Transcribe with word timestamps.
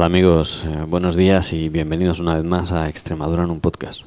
Hola 0.00 0.06
amigos, 0.06 0.64
eh, 0.64 0.86
buenos 0.88 1.14
días 1.14 1.52
y 1.52 1.68
bienvenidos 1.68 2.20
una 2.20 2.34
vez 2.34 2.42
más 2.42 2.72
a 2.72 2.88
Extremadura 2.88 3.44
en 3.44 3.50
un 3.50 3.60
podcast. 3.60 4.00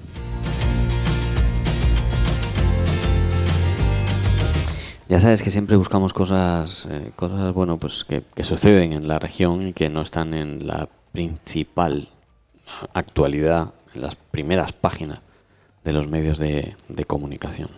Ya 5.08 5.20
sabes 5.20 5.44
que 5.44 5.52
siempre 5.52 5.76
buscamos 5.76 6.12
cosas, 6.12 6.88
eh, 6.90 7.12
cosas 7.16 7.54
bueno, 7.54 7.78
pues 7.78 8.06
que, 8.06 8.24
suceden 8.42 8.92
en 8.92 9.08
la 9.08 9.20
región 9.20 9.68
y 9.68 9.74
que 9.74 9.90
no 9.90 10.02
están 10.02 10.34
en 10.34 10.66
la 10.66 10.90
principal 11.12 12.10
actualidad, 12.96 13.76
en 13.94 14.02
las 14.02 14.16
primeras 14.16 14.74
páginas 14.74 15.20
de 15.84 15.92
los 15.92 16.08
medios 16.08 16.40
de, 16.40 16.76
de 16.88 17.06
comunicación. 17.06 17.70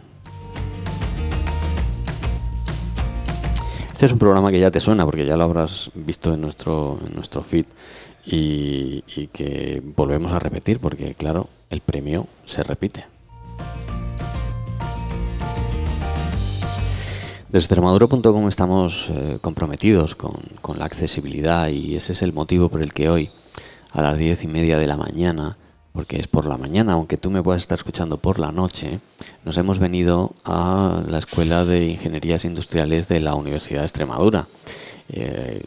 Este 3.95 4.07
es 4.07 4.11
un 4.11 4.19
programa 4.19 4.51
que 4.51 4.59
ya 4.59 4.71
te 4.71 4.81
suena 4.81 5.05
porque 5.05 5.25
ya 5.25 5.37
lo 5.37 5.45
habrás 5.45 5.89
visto 5.93 6.33
en 6.33 6.41
nuestro, 6.41 6.99
en 7.07 7.15
nuestro 7.15 7.43
feed 7.43 7.63
y, 8.25 9.01
que 9.33 9.81
volvemos 9.95 10.31
a 10.31 10.39
repetir 10.39 10.79
porque, 10.79 11.13
claro, 11.15 11.49
el 11.69 11.81
premio 11.81 12.27
se 12.45 12.63
repite. 12.63 13.05
Desde 17.49 17.65
Extremadura.com 17.65 18.47
estamos 18.49 19.09
eh, 19.09 19.37
comprometidos 19.39 20.15
con, 20.15 20.35
con 20.61 20.79
la 20.79 20.85
accesibilidad 20.85 21.69
y 21.69 21.95
ese 21.95 22.13
es 22.13 22.21
el 22.21 22.33
motivo 22.33 22.69
por 22.69 22.81
el 22.81 22.93
que 22.93 23.09
hoy, 23.09 23.29
a 23.91 24.01
las 24.01 24.17
diez 24.17 24.43
y 24.43 24.47
media 24.47 24.77
de 24.77 24.87
la 24.87 24.97
mañana, 24.97 25.57
porque 25.93 26.19
es 26.19 26.27
por 26.27 26.45
la 26.45 26.57
mañana, 26.57 26.93
aunque 26.93 27.15
tú 27.15 27.31
me 27.31 27.41
puedas 27.41 27.61
estar 27.61 27.77
escuchando 27.77 28.17
por 28.17 28.39
la 28.39 28.51
noche, 28.51 28.99
nos 29.45 29.57
hemos 29.57 29.79
venido 29.79 30.33
a 30.43 31.01
la 31.07 31.19
Escuela 31.19 31.63
de 31.63 31.87
Ingenierías 31.91 32.43
Industriales 32.43 33.07
de 33.07 33.21
la 33.21 33.35
Universidad 33.35 33.79
de 33.79 33.85
Extremadura 33.85 34.47
eh, 35.09 35.61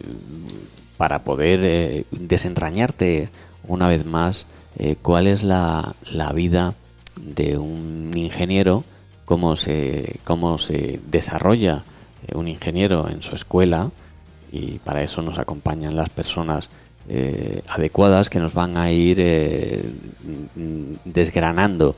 para 0.98 1.20
poder 1.24 1.60
eh, 1.62 2.04
desentrañarte 2.10 3.30
una 3.66 3.88
vez 3.88 4.04
más 4.04 4.46
eh, 4.78 4.96
cuál 5.00 5.26
es 5.26 5.42
la, 5.42 5.94
la 6.12 6.32
vida 6.32 6.74
de 7.16 7.56
un 7.56 8.10
ingeniero, 8.14 8.84
cómo 9.24 9.56
se, 9.56 10.16
cómo 10.24 10.58
se 10.58 11.00
desarrolla 11.10 11.84
eh, 12.26 12.36
un 12.36 12.48
ingeniero 12.48 13.08
en 13.08 13.22
su 13.22 13.34
escuela 13.34 13.90
y 14.52 14.78
para 14.80 15.02
eso 15.02 15.22
nos 15.22 15.38
acompañan 15.38 15.96
las 15.96 16.10
personas 16.10 16.68
adecuadas 17.68 18.28
que 18.28 18.38
nos 18.38 18.52
van 18.52 18.76
a 18.76 18.92
ir 18.92 19.18
desgranando 21.06 21.96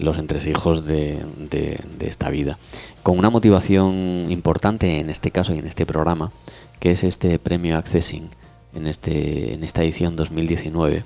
los 0.00 0.18
entresijos 0.18 0.84
de, 0.84 1.18
de- 1.50 1.80
de 1.98 2.08
esta 2.08 2.28
vida. 2.28 2.58
Con 3.02 3.18
una 3.18 3.30
motivación 3.30 4.26
importante 4.28 4.98
en 4.98 5.10
este 5.10 5.30
caso 5.30 5.54
y 5.54 5.58
en 5.58 5.66
este 5.66 5.86
programa, 5.86 6.32
que 6.80 6.92
es 6.92 7.04
este 7.04 7.38
premio 7.38 7.76
Accessing 7.78 8.28
en, 8.74 8.86
este, 8.86 9.54
en 9.54 9.64
esta 9.64 9.82
edición 9.82 10.16
2019. 10.16 11.04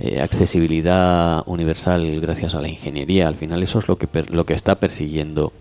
Eh, 0.00 0.20
accesibilidad 0.20 1.42
universal 1.46 2.20
gracias 2.20 2.54
a 2.54 2.60
la 2.62 2.68
ingeniería. 2.68 3.26
Al 3.26 3.34
final 3.34 3.62
eso 3.62 3.78
es 3.78 3.88
lo 3.88 3.96
que, 3.98 4.06
per- 4.06 4.30
lo 4.30 4.44
que 4.44 4.54
está 4.54 4.76
persiguiendo 4.76 5.52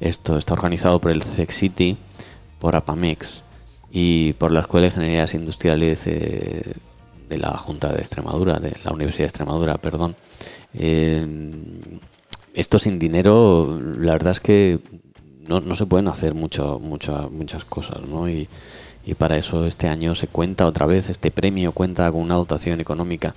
esto. 0.00 0.38
Está 0.38 0.54
organizado 0.54 1.00
por 1.00 1.12
el 1.12 1.22
CEX 1.22 1.54
City, 1.54 1.96
por 2.58 2.74
APAMEX 2.74 3.42
y 3.92 4.32
por 4.34 4.50
la 4.50 4.60
Escuela 4.60 4.88
de 4.88 4.94
Ingenierías 4.94 5.34
Industriales 5.34 6.06
eh, 6.06 6.74
de 7.28 7.38
la 7.38 7.56
Junta 7.58 7.92
de 7.92 7.98
Extremadura, 8.00 8.58
de 8.58 8.72
la 8.84 8.92
Universidad 8.92 9.24
de 9.24 9.28
Extremadura, 9.28 9.78
perdón. 9.78 10.16
Eh, 10.74 11.24
esto 12.54 12.78
sin 12.78 12.98
dinero, 12.98 13.78
la 13.98 14.12
verdad 14.12 14.32
es 14.32 14.40
que 14.40 14.78
no, 15.46 15.60
no 15.60 15.74
se 15.74 15.86
pueden 15.86 16.08
hacer 16.08 16.34
mucho- 16.34 16.80
muchas 16.80 17.64
cosas, 17.64 18.02
¿no? 18.08 18.28
Y, 18.28 18.48
y 19.06 19.14
para 19.14 19.38
eso 19.38 19.66
este 19.66 19.86
año 19.86 20.16
se 20.16 20.26
cuenta 20.26 20.66
otra 20.66 20.84
vez, 20.84 21.08
este 21.08 21.30
premio 21.30 21.70
cuenta 21.70 22.10
con 22.10 22.20
una 22.20 22.34
dotación 22.34 22.80
económica 22.80 23.34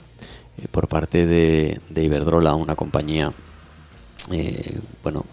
eh, 0.58 0.66
por 0.72 0.88
parte 0.88 1.28
de, 1.28 1.80
Iberdrola, 1.96 2.56
una 2.56 2.76
compañía 2.76 3.32
eh, 4.32 4.80
bueno, 5.04 5.26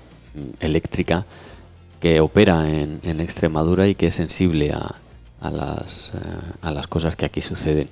eléctrica 0.61 1.25
que 2.01 2.21
opera 2.21 2.69
en, 2.69 3.21
Extremadura 3.21 3.89
y 3.89 3.95
que 3.95 4.09
es 4.09 4.15
sensible 4.15 4.73
a, 4.73 4.97
a 5.41 5.51
las, 5.51 6.13
eh, 6.15 6.19
a 6.61 6.71
las 6.71 6.87
cosas 6.87 7.17
que 7.17 7.25
aquí 7.25 7.41
suceden. 7.41 7.89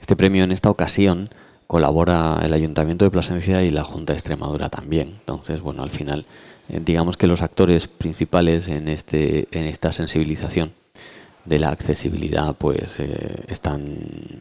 Este 0.00 0.14
premio 0.14 0.44
en 0.44 0.52
esta 0.52 0.70
ocasión 0.70 1.28
colabora 1.66 2.40
el 2.44 2.54
Ayuntamiento 2.54 3.04
de 3.04 3.10
Plasencia 3.10 3.64
y 3.64 3.70
la 3.70 3.82
Junta 3.82 4.12
de 4.12 4.18
Extremadura 4.18 4.70
también. 4.70 5.16
Entonces, 5.18 5.60
bueno, 5.60 5.82
al 5.82 5.90
final, 5.90 6.26
digamos 6.68 7.16
que 7.16 7.26
los 7.26 7.42
actores 7.42 7.88
principales 7.88 8.68
en, 8.68 8.86
este, 8.86 9.48
en 9.50 9.64
esta 9.64 9.90
sensibilización 9.90 10.72
de 11.48 11.58
la 11.58 11.70
accesibilidad, 11.70 12.54
pues 12.56 13.00
eh, 13.00 13.44
están, 13.48 13.82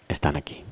están 0.10 0.36
aquí. 0.36 0.64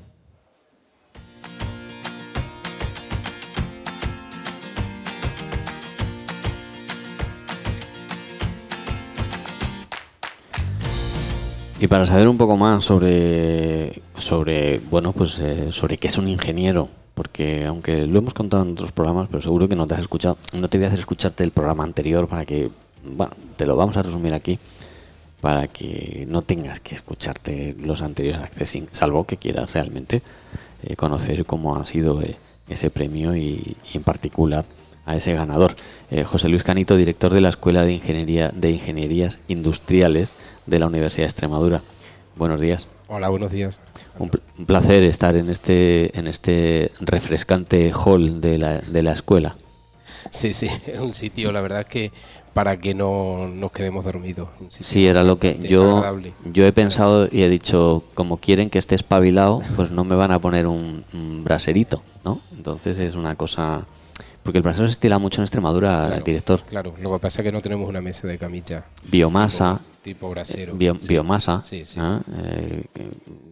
Y 11.79 11.87
para 11.87 12.05
saber 12.05 12.27
un 12.27 12.37
poco 12.37 12.57
más 12.57 12.83
sobre, 12.83 14.01
sobre 14.17 14.79
bueno, 14.79 15.13
pues 15.13 15.39
eh, 15.39 15.71
sobre 15.71 15.97
qué 15.97 16.07
es 16.07 16.17
un 16.17 16.27
ingeniero, 16.27 16.89
porque 17.13 17.65
aunque 17.65 18.07
lo 18.07 18.19
hemos 18.19 18.33
contado 18.33 18.63
en 18.63 18.71
otros 18.71 18.91
programas, 18.91 19.27
pero 19.29 19.41
seguro 19.41 19.69
que 19.69 19.75
no 19.75 19.85
te 19.85 19.93
has 19.93 20.01
escuchado, 20.01 20.37
no 20.53 20.67
te 20.67 20.77
voy 20.77 20.85
a 20.85 20.87
hacer 20.87 20.99
escucharte 20.99 21.43
el 21.43 21.51
programa 21.51 21.83
anterior 21.83 22.27
para 22.27 22.45
que, 22.45 22.71
te 23.55 23.65
lo 23.65 23.75
vamos 23.75 23.95
a 23.97 24.03
resumir 24.03 24.33
aquí 24.33 24.57
para 25.41 25.67
que 25.67 26.25
no 26.27 26.41
tengas 26.41 26.79
que 26.79 26.95
escucharte 26.95 27.75
los 27.79 28.01
anteriores 28.01 28.41
accessing, 28.41 28.87
salvo 28.91 29.25
que 29.25 29.37
quieras 29.37 29.73
realmente 29.73 30.21
eh, 30.83 30.95
conocer 30.95 31.45
cómo 31.45 31.75
ha 31.75 31.85
sido 31.85 32.21
eh, 32.21 32.35
ese 32.67 32.89
premio 32.89 33.35
y, 33.35 33.75
y 33.93 33.97
en 33.97 34.03
particular 34.03 34.65
a 35.05 35.15
ese 35.15 35.33
ganador. 35.33 35.75
Eh, 36.09 36.23
José 36.23 36.49
Luis 36.49 36.63
Canito, 36.63 36.97
director 36.97 37.31
de 37.33 37.41
la 37.41 37.49
Escuela 37.49 37.83
de 37.83 37.93
Ingeniería 37.93 38.49
de 38.55 38.71
Ingenierías 38.71 39.39
Industriales 39.47 40.33
de 40.65 40.79
la 40.79 40.87
Universidad 40.87 41.25
de 41.25 41.29
Extremadura. 41.29 41.83
Buenos 42.35 42.59
días. 42.59 42.87
Hola, 43.07 43.29
buenos 43.29 43.51
días. 43.51 43.79
Un, 44.17 44.29
pl- 44.29 44.41
un 44.57 44.65
placer 44.65 45.03
estar 45.03 45.35
en 45.37 45.49
este, 45.51 46.17
en 46.17 46.27
este 46.27 46.91
refrescante 47.01 47.91
hall 47.93 48.41
de 48.41 48.57
la, 48.57 48.79
de 48.79 49.03
la 49.03 49.13
escuela. 49.13 49.57
Sí, 50.31 50.53
sí, 50.53 50.67
es 50.87 50.99
un 50.99 51.13
sitio, 51.13 51.51
la 51.51 51.61
verdad 51.61 51.81
es 51.81 51.85
que 51.85 52.11
para 52.55 52.77
que 52.79 52.93
no 52.93 53.49
nos 53.53 53.69
quedemos 53.73 54.05
dormidos. 54.05 54.47
Sí, 54.69 55.05
era 55.07 55.25
lo 55.25 55.37
que 55.39 55.59
yo, 55.61 55.97
agradable. 55.97 56.33
yo 56.53 56.65
he 56.65 56.71
pensado 56.71 57.27
y 57.29 57.41
he 57.41 57.49
dicho, 57.49 58.03
como 58.13 58.37
quieren 58.37 58.69
que 58.69 58.79
esté 58.79 58.95
espabilado, 58.95 59.61
pues 59.75 59.91
no 59.91 60.05
me 60.05 60.15
van 60.15 60.31
a 60.31 60.39
poner 60.39 60.65
un, 60.65 61.03
un 61.11 61.43
braserito, 61.43 62.01
¿no? 62.23 62.39
Entonces 62.55 62.97
es 62.97 63.15
una 63.15 63.35
cosa... 63.35 63.85
Porque 64.41 64.59
el 64.59 64.63
brasero 64.63 64.87
se 64.87 64.93
estila 64.93 65.19
mucho 65.19 65.41
en 65.41 65.43
Extremadura, 65.43 66.05
Claro, 66.07 66.23
director. 66.23 66.61
Claro, 66.63 66.93
lo 67.01 67.11
que 67.11 67.19
pasa 67.19 67.41
es 67.41 67.45
que 67.45 67.51
no 67.51 67.59
tenemos 67.59 67.89
una 67.89 67.99
mesa 67.99 68.25
de 68.25 68.37
camilla 68.37 68.85
Biomasa, 69.11 69.81
tipo 70.01 70.29
brasero. 70.29 70.75
bio- 70.75 70.95
Sí. 70.97 71.09
biomasa, 71.09 71.61
Sí, 71.61 71.83
sí. 71.83 71.99
¿ah? 71.99 72.21
Eh, 72.37 72.83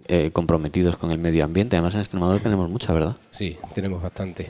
eh, 0.07 0.29
comprometidos 0.31 0.95
con 0.95 1.11
el 1.11 1.17
medio 1.17 1.43
ambiente. 1.43 1.75
Además 1.75 1.95
en 1.95 1.99
Extremadura 1.99 2.39
tenemos 2.39 2.69
mucha, 2.69 2.93
¿verdad? 2.93 3.17
Sí, 3.31 3.57
tenemos 3.75 4.01
bastante. 4.01 4.49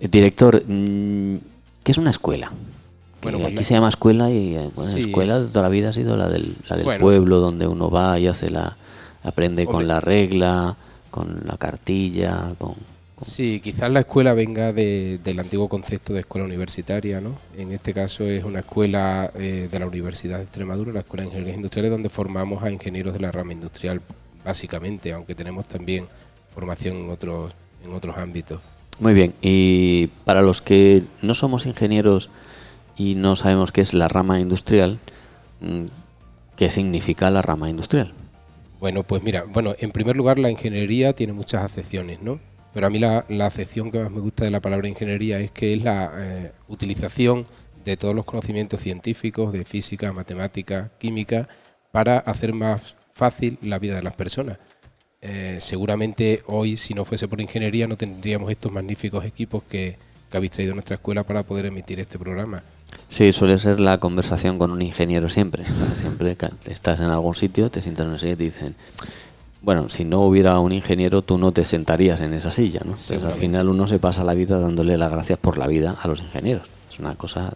Eh, 0.00 0.08
Director, 0.08 0.62
mm, 0.66 1.36
¿qué 1.82 1.92
es 1.92 1.98
una 1.98 2.10
escuela? 2.10 2.50
Bueno, 3.22 3.38
pues 3.38 3.52
aquí 3.52 3.64
se 3.64 3.74
llama 3.74 3.88
escuela 3.88 4.30
y 4.30 4.54
eh, 4.56 4.70
bueno, 4.74 4.90
Sí. 4.92 5.00
escuela 5.00 5.40
de 5.40 5.48
toda 5.48 5.64
la 5.64 5.68
vida 5.68 5.90
ha 5.90 5.92
sido 5.92 6.16
la 6.16 6.28
del, 6.28 6.54
la 6.68 6.76
del 6.76 6.84
Bueno. 6.84 7.00
pueblo 7.00 7.40
donde 7.40 7.66
uno 7.66 7.90
va 7.90 8.18
y 8.18 8.26
hace 8.28 8.50
la 8.50 8.76
aprende 9.24 9.66
con 9.66 9.88
la 9.88 9.98
regla, 10.00 10.76
con 11.10 11.42
la 11.44 11.56
cartilla, 11.56 12.54
con, 12.58 12.74
con- 12.74 12.98
Sí, 13.20 13.58
quizás 13.60 13.90
la 13.90 14.00
escuela 14.00 14.32
venga 14.34 14.72
de- 14.72 15.18
del 15.24 15.40
antiguo 15.40 15.68
concepto 15.68 16.12
de 16.12 16.20
escuela 16.20 16.46
universitaria, 16.46 17.20
¿no? 17.20 17.36
En 17.56 17.72
este 17.72 17.92
caso 17.92 18.22
es 18.24 18.44
una 18.44 18.60
escuela 18.60 19.32
eh, 19.34 19.68
de 19.70 19.78
la 19.80 19.86
Universidad 19.88 20.36
de 20.38 20.44
Extremadura, 20.44 20.92
la 20.92 21.00
Escuela 21.00 21.22
de 21.22 21.28
Ingenierías 21.30 21.56
Industriales, 21.56 21.90
donde 21.90 22.10
formamos 22.10 22.62
a 22.62 22.70
ingenieros 22.70 23.12
de 23.14 23.18
la 23.20 23.32
rama 23.32 23.52
industrial, 23.52 24.00
básicamente, 24.44 25.12
aunque 25.12 25.34
tenemos 25.34 25.66
también 25.66 26.06
formación 26.54 26.96
en 26.96 27.10
otros, 27.10 27.52
en 27.84 27.92
otros 27.92 28.16
ámbitos. 28.16 28.60
Muy 29.00 29.14
bien, 29.14 29.34
y 29.42 30.06
para 30.24 30.40
los 30.42 30.60
que 30.60 31.02
no 31.20 31.34
somos 31.34 31.66
ingenieros 31.66 32.30
y 32.98 33.14
no 33.14 33.36
sabemos 33.36 33.70
qué 33.70 33.80
es 33.80 33.94
la 33.94 34.08
rama 34.08 34.40
industrial, 34.40 34.98
mm, 35.60 35.84
¿qué 36.56 36.68
significa 36.68 37.30
la 37.30 37.40
rama 37.40 37.70
industrial? 37.70 38.12
Bueno, 38.80 39.04
pues 39.04 39.22
mira, 39.22 39.44
bueno, 39.48 39.74
en 39.78 39.92
primer 39.92 40.16
lugar 40.16 40.38
la 40.38 40.50
ingeniería 40.50 41.12
tiene 41.12 41.32
muchas 41.32 41.62
acepciones, 41.62 42.20
¿no? 42.20 42.40
Pero 42.74 42.88
a 42.88 42.90
mí 42.90 42.98
la, 42.98 43.24
la 43.28 43.46
acepción 43.46 43.90
que 43.90 44.00
más 44.00 44.10
me 44.10 44.20
gusta 44.20 44.44
de 44.44 44.50
la 44.50 44.60
palabra 44.60 44.88
ingeniería 44.88 45.40
es 45.40 45.50
que 45.52 45.74
es 45.74 45.82
la 45.82 46.12
eh, 46.16 46.52
utilización 46.68 47.46
de 47.84 47.96
todos 47.96 48.14
los 48.14 48.24
conocimientos 48.24 48.80
científicos, 48.80 49.52
de 49.52 49.64
física, 49.64 50.12
matemática, 50.12 50.90
química, 50.98 51.48
para 51.92 52.18
hacer 52.18 52.52
más 52.52 52.96
fácil 53.14 53.58
la 53.62 53.78
vida 53.78 53.96
de 53.96 54.02
las 54.02 54.14
personas. 54.14 54.58
Eh, 55.20 55.56
seguramente 55.60 56.42
hoy, 56.46 56.76
si 56.76 56.94
no 56.94 57.04
fuese 57.04 57.26
por 57.26 57.40
ingeniería, 57.40 57.86
no 57.86 57.96
tendríamos 57.96 58.50
estos 58.50 58.70
magníficos 58.70 59.24
equipos 59.24 59.62
que, 59.64 59.96
que 60.30 60.36
habéis 60.36 60.52
traído 60.52 60.72
a 60.72 60.74
nuestra 60.74 60.96
escuela 60.96 61.24
para 61.24 61.42
poder 61.42 61.66
emitir 61.66 62.00
este 62.00 62.18
programa. 62.18 62.62
Sí, 63.08 63.32
suele 63.32 63.58
ser 63.58 63.80
la 63.80 63.98
conversación 63.98 64.58
con 64.58 64.70
un 64.70 64.82
ingeniero 64.82 65.28
siempre. 65.28 65.64
Siempre 65.96 66.36
que 66.36 66.48
estás 66.70 67.00
en 67.00 67.06
algún 67.06 67.34
sitio, 67.34 67.70
te 67.70 67.82
sientas 67.82 68.06
en 68.06 68.12
un 68.12 68.18
sitio 68.18 68.32
y 68.32 68.36
te 68.36 68.44
dicen, 68.44 68.74
bueno, 69.62 69.88
si 69.88 70.04
no 70.04 70.20
hubiera 70.20 70.58
un 70.60 70.72
ingeniero, 70.72 71.22
tú 71.22 71.38
no 71.38 71.52
te 71.52 71.64
sentarías 71.64 72.20
en 72.20 72.34
esa 72.34 72.50
silla, 72.50 72.80
¿no? 72.84 72.94
Pero 73.08 73.28
al 73.28 73.34
final 73.34 73.68
uno 73.68 73.86
se 73.86 73.98
pasa 73.98 74.24
la 74.24 74.34
vida 74.34 74.58
dándole 74.58 74.96
las 74.98 75.10
gracias 75.10 75.38
por 75.38 75.58
la 75.58 75.66
vida 75.66 75.96
a 76.00 76.08
los 76.08 76.20
ingenieros. 76.20 76.68
Es 76.90 76.98
una 76.98 77.14
cosa 77.14 77.54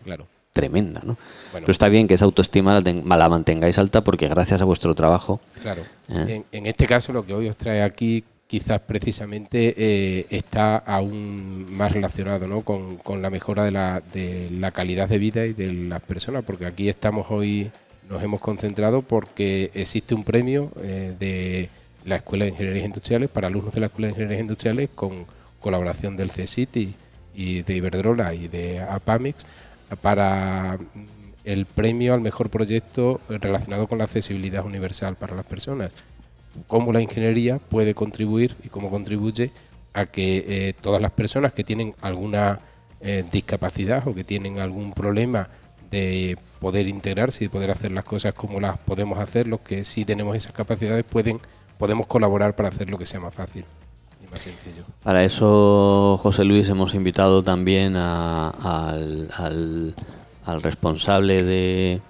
tremenda, 0.53 1.01
¿no? 1.05 1.17
Pero 1.53 1.71
está 1.71 1.89
bien 1.89 2.09
que 2.09 2.15
esa 2.15 2.25
autoestima 2.25 2.81
la, 2.81 3.29
mantengáis 3.29 3.79
alta 3.79 4.05
porque 4.05 4.29
gracias 4.29 4.61
a 4.61 4.65
vuestro 4.65 4.95
trabajo. 4.95 5.41
Claro. 5.63 5.83
¿eh? 6.09 6.45
En, 6.53 6.67
este 6.67 6.87
caso, 6.87 7.13
lo 7.13 7.25
que 7.25 7.35
hoy 7.35 7.49
os 7.49 7.57
trae 7.57 7.83
aquí 7.83 8.25
quizás 8.53 8.81
precisamente 8.81 9.75
eh, 9.79 10.27
está 10.29 10.77
aún 10.77 11.75
más 11.75 11.91
relacionado 11.91 12.61
con, 12.61 13.23
la 13.23 13.31
mejora 13.31 13.65
de 13.65 13.71
la, 13.71 14.03
de 14.13 14.51
la 14.51 14.73
calidad 14.73 15.09
de 15.09 15.17
vida 15.17 15.47
y 15.47 15.55
de 15.55 15.73
las 15.73 16.03
personas, 16.03 16.45
porque 16.45 16.67
aquí 16.67 16.91
estamos 16.91 17.29
hoy, 17.31 17.71
nos 18.11 18.23
hemos 18.23 18.43
concentrado 18.43 19.01
porque 19.01 19.71
existe 19.73 20.15
un 20.15 20.23
premio 20.23 20.71
eh, 20.83 21.17
de 21.19 21.71
la 22.05 22.17
Escuela 22.17 22.45
de 22.45 22.51
Ingenierías 22.51 22.85
Industriales 22.85 23.31
para 23.31 23.47
alumnos 23.47 23.73
de 23.73 23.81
la 23.81 23.87
Escuela 23.87 24.09
de 24.09 24.13
Ingenierías 24.13 24.43
Industriales 24.43 24.91
con 24.95 25.25
colaboración 25.59 26.19
del 26.19 26.31
CSIT 26.31 26.77
y, 27.35 27.63
de 27.63 27.75
Iberdrola 27.75 28.35
y 28.35 28.49
de 28.49 28.81
APAMEX 28.81 29.47
para 30.03 30.77
mm, 30.77 31.07
el 31.45 31.65
premio 31.65 32.13
al 32.13 32.21
mejor 32.21 32.51
proyecto 32.51 33.19
relacionado 33.31 33.87
con 33.87 33.97
la 33.97 34.05
accesibilidad 34.05 34.63
universal 34.63 35.17
para 35.17 35.35
las 35.35 35.47
personas. 35.47 35.91
Cómo 36.67 36.93
la 36.93 37.01
ingeniería 37.01 37.59
puede 37.59 37.95
contribuir 37.95 38.57
y 38.65 38.69
cómo 38.69 38.91
contribuye 38.91 39.51
a 39.95 40.07
que 40.07 40.45
eh, 40.47 40.75
todas 40.81 41.01
las 41.03 41.13
personas 41.13 41.53
que 41.53 41.65
tienen 41.65 41.95
alguna 42.01 42.61
eh, 43.01 43.25
discapacidad 43.31 44.07
o 44.07 44.15
que 44.15 44.25
tienen 44.25 44.59
algún 44.59 44.93
problema 44.93 45.49
de 45.91 46.39
poder 46.61 46.89
integrarse 46.89 47.45
y 47.45 47.47
de 47.49 47.51
poder 47.53 47.71
hacer 47.71 47.93
las 47.93 48.05
cosas 48.05 48.33
como 48.35 48.61
las 48.61 48.79
podemos 48.79 49.19
hacer, 49.19 49.47
los 49.47 49.61
que 49.61 49.85
sí 49.85 50.05
tenemos 50.05 50.37
esas 50.37 50.53
capacidades 50.53 51.05
pueden 51.05 51.41
podemos 51.79 52.07
colaborar 52.07 52.55
para 52.55 52.69
hacer 52.69 52.89
lo 52.89 52.97
que 52.97 53.07
sea 53.07 53.21
más 53.21 53.35
fácil 53.35 53.65
más 54.33 54.43
sencillo. 54.43 54.85
Para 55.03 55.25
eso, 55.25 56.19
José 56.23 56.45
Luis, 56.45 56.69
hemos 56.69 56.95
invitado 56.95 57.43
también 57.43 57.97
al, 57.97 59.95
responsable 60.63 61.43
de, 61.43 62.01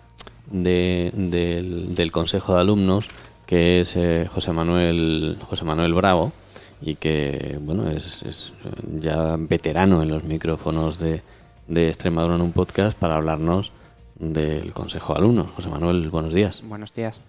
del, 0.51 2.13
Consejo 2.13 2.55
de 2.55 2.61
Alumnos, 2.61 3.09
que 3.53 3.83
es 3.83 3.97
eh, 3.97 4.27
José 4.33 4.51
Manuel 4.51 5.37
José 5.43 5.67
Manuel 5.67 5.93
Bravo 5.93 6.33
y 6.81 6.95
que 6.95 7.59
bueno 7.61 7.91
es, 7.91 8.55
ya 8.99 9.37
veterano 9.39 10.03
en 10.03 10.09
los 10.09 10.25
micrófonos 10.25 10.99
de, 10.99 11.21
de 11.69 11.89
Extremadura 11.89 12.37
en 12.37 12.41
un 12.41 12.53
podcast 12.53 12.97
para 12.97 13.17
hablarnos 13.17 13.73
del 14.15 14.73
Consejo 14.73 15.13
de 15.13 15.19
Alumnos. 15.19 15.49
José 15.55 15.69
Manuel, 15.69 16.09
buenos 16.09 16.33
días. 16.33 16.63
Buenos 16.67 16.95
días. 16.95 17.25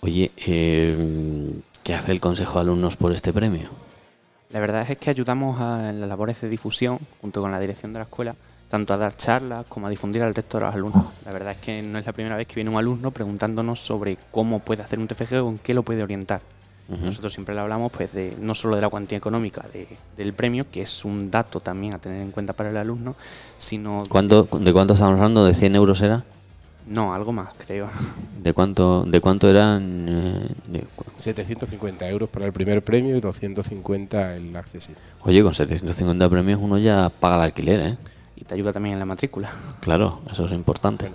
Oye, 0.00 0.30
eh, 0.46 1.54
¿Qué 1.82 1.94
hace 1.94 2.12
el 2.12 2.20
Consejo 2.20 2.56
de 2.56 2.60
Alumnos 2.60 2.96
por 2.96 3.14
este 3.14 3.32
premio? 3.32 3.70
La 4.50 4.60
verdad 4.60 4.84
es 4.90 4.98
que 4.98 5.08
ayudamos 5.08 5.58
a, 5.58 5.88
en 5.88 6.00
las 6.00 6.08
labores 6.10 6.38
de 6.42 6.50
difusión, 6.50 6.98
junto 7.22 7.40
con 7.40 7.50
la 7.50 7.58
dirección 7.58 7.94
de 7.94 8.00
la 8.00 8.04
escuela, 8.04 8.36
tanto 8.72 8.94
a 8.94 8.96
dar 8.96 9.14
charlas 9.14 9.66
como 9.68 9.86
a 9.86 9.90
difundir 9.90 10.22
al 10.22 10.34
resto 10.34 10.56
de 10.56 10.64
los 10.64 10.74
alumnos. 10.74 11.04
La 11.26 11.30
verdad 11.30 11.52
es 11.52 11.58
que 11.58 11.82
no 11.82 11.98
es 11.98 12.06
la 12.06 12.14
primera 12.14 12.36
vez 12.36 12.46
que 12.46 12.54
viene 12.54 12.70
un 12.70 12.78
alumno 12.78 13.10
preguntándonos 13.10 13.78
sobre 13.78 14.16
cómo 14.30 14.60
puede 14.60 14.80
hacer 14.80 14.98
un 14.98 15.06
TFG 15.06 15.44
o 15.44 15.50
en 15.50 15.58
qué 15.58 15.74
lo 15.74 15.82
puede 15.82 16.02
orientar. 16.02 16.40
Nosotros 16.88 17.34
siempre 17.34 17.54
le 17.54 17.60
hablamos 17.60 17.92
pues 17.92 18.14
de 18.14 18.34
no 18.40 18.54
solo 18.54 18.76
de 18.76 18.80
la 18.82 18.88
cuantía 18.88 19.18
económica 19.18 19.62
del 20.16 20.32
premio, 20.32 20.70
que 20.70 20.80
es 20.80 21.04
un 21.04 21.30
dato 21.30 21.60
también 21.60 21.92
a 21.92 21.98
tener 21.98 22.22
en 22.22 22.30
cuenta 22.30 22.54
para 22.54 22.70
el 22.70 22.76
alumno, 22.78 23.14
sino... 23.58 24.04
¿Cuánto, 24.08 24.44
¿De 24.44 24.72
cuánto 24.72 24.94
estamos 24.94 25.16
hablando? 25.16 25.44
¿De 25.44 25.54
100 25.54 25.76
euros 25.76 26.00
era? 26.00 26.24
No, 26.86 27.12
algo 27.12 27.30
más, 27.30 27.52
creo. 27.66 27.88
¿De 28.42 28.54
cuánto, 28.54 29.04
de 29.04 29.20
cuánto 29.20 29.50
eran? 29.50 30.48
750 31.16 32.06
eh, 32.06 32.10
euros 32.10 32.30
para 32.30 32.46
el 32.46 32.52
primer 32.54 32.82
premio 32.82 33.16
y 33.16 33.20
250 33.20 34.36
el 34.36 34.56
accesible. 34.56 35.00
Oye, 35.24 35.42
con 35.42 35.52
750 35.52 36.28
premios 36.30 36.58
uno 36.62 36.78
ya 36.78 37.10
paga 37.10 37.36
el 37.36 37.42
alquiler, 37.42 37.80
¿eh? 37.80 37.96
Y 38.42 38.44
te 38.44 38.54
ayuda 38.54 38.72
también 38.72 38.94
en 38.94 38.98
la 38.98 39.04
matrícula. 39.04 39.52
Claro, 39.78 40.20
eso 40.28 40.46
es 40.46 40.50
importante. 40.50 41.12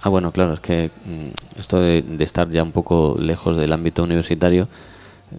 Ah, 0.00 0.08
bueno, 0.08 0.32
claro, 0.32 0.54
es 0.54 0.60
que 0.60 0.90
mm, 1.04 1.58
esto 1.60 1.80
de, 1.80 2.04
estar 2.18 2.50
ya 2.50 2.64
un 2.64 2.72
poco 2.72 3.14
lejos 3.16 3.56
del 3.56 3.72
ámbito 3.72 4.02
universitario, 4.02 4.66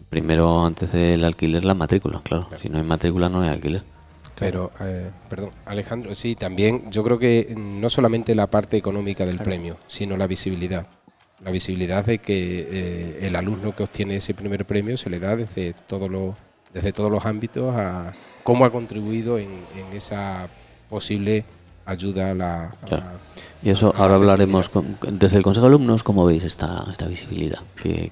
primero 0.09 0.65
antes 0.65 0.93
del 0.93 1.25
alquiler 1.25 1.65
la 1.65 1.73
matrícula, 1.73 2.21
claro. 2.23 2.47
Si 2.61 2.69
no 2.69 2.77
hay 2.77 2.85
matrícula 2.85 3.27
no 3.27 3.41
hay 3.41 3.49
alquiler. 3.49 3.83
Pero, 4.39 4.71
eh, 4.79 5.11
perdón, 5.29 5.49
Alejandro, 5.65 6.15
sí, 6.15 6.35
también 6.35 6.89
yo 6.89 7.03
creo 7.03 7.19
que 7.19 7.53
no 7.57 7.89
solamente 7.89 8.33
la 8.33 8.47
parte 8.47 8.77
económica 8.77 9.25
del 9.25 9.39
premio, 9.39 9.75
sino 9.87 10.15
la 10.15 10.25
visibilidad. 10.25 10.87
La 11.43 11.51
visibilidad 11.51 12.05
de 12.05 12.19
que 12.19 12.67
eh, 12.71 13.27
el 13.27 13.35
alumno 13.35 13.75
que 13.75 13.83
obtiene 13.83 14.15
ese 14.15 14.33
primer 14.33 14.65
premio 14.65 14.95
se 14.95 15.09
le 15.09 15.19
da 15.19 15.35
desde, 15.35 15.73
todos 15.73 16.09
los 16.09 16.35
desde 16.73 16.93
todos 16.93 17.11
los 17.11 17.25
ámbitos 17.25 17.75
a 17.75 18.13
cómo 18.43 18.65
ha 18.65 18.71
contribuido 18.71 19.37
en, 19.37 19.49
esa 19.93 20.49
posible 20.89 21.45
ayuda 21.85 22.31
a 22.31 22.33
la... 22.33 22.71
y 23.63 23.69
eso 23.69 23.93
ahora 23.95 24.15
hablaremos 24.15 24.69
desde 25.11 25.37
el 25.37 25.43
Consejo 25.43 25.67
de 25.67 25.75
Alumnos, 25.75 26.03
¿cómo 26.03 26.25
veis 26.25 26.43
esta, 26.43 26.85
esta 26.91 27.07
visibilidad? 27.07 27.59
que 27.75 28.09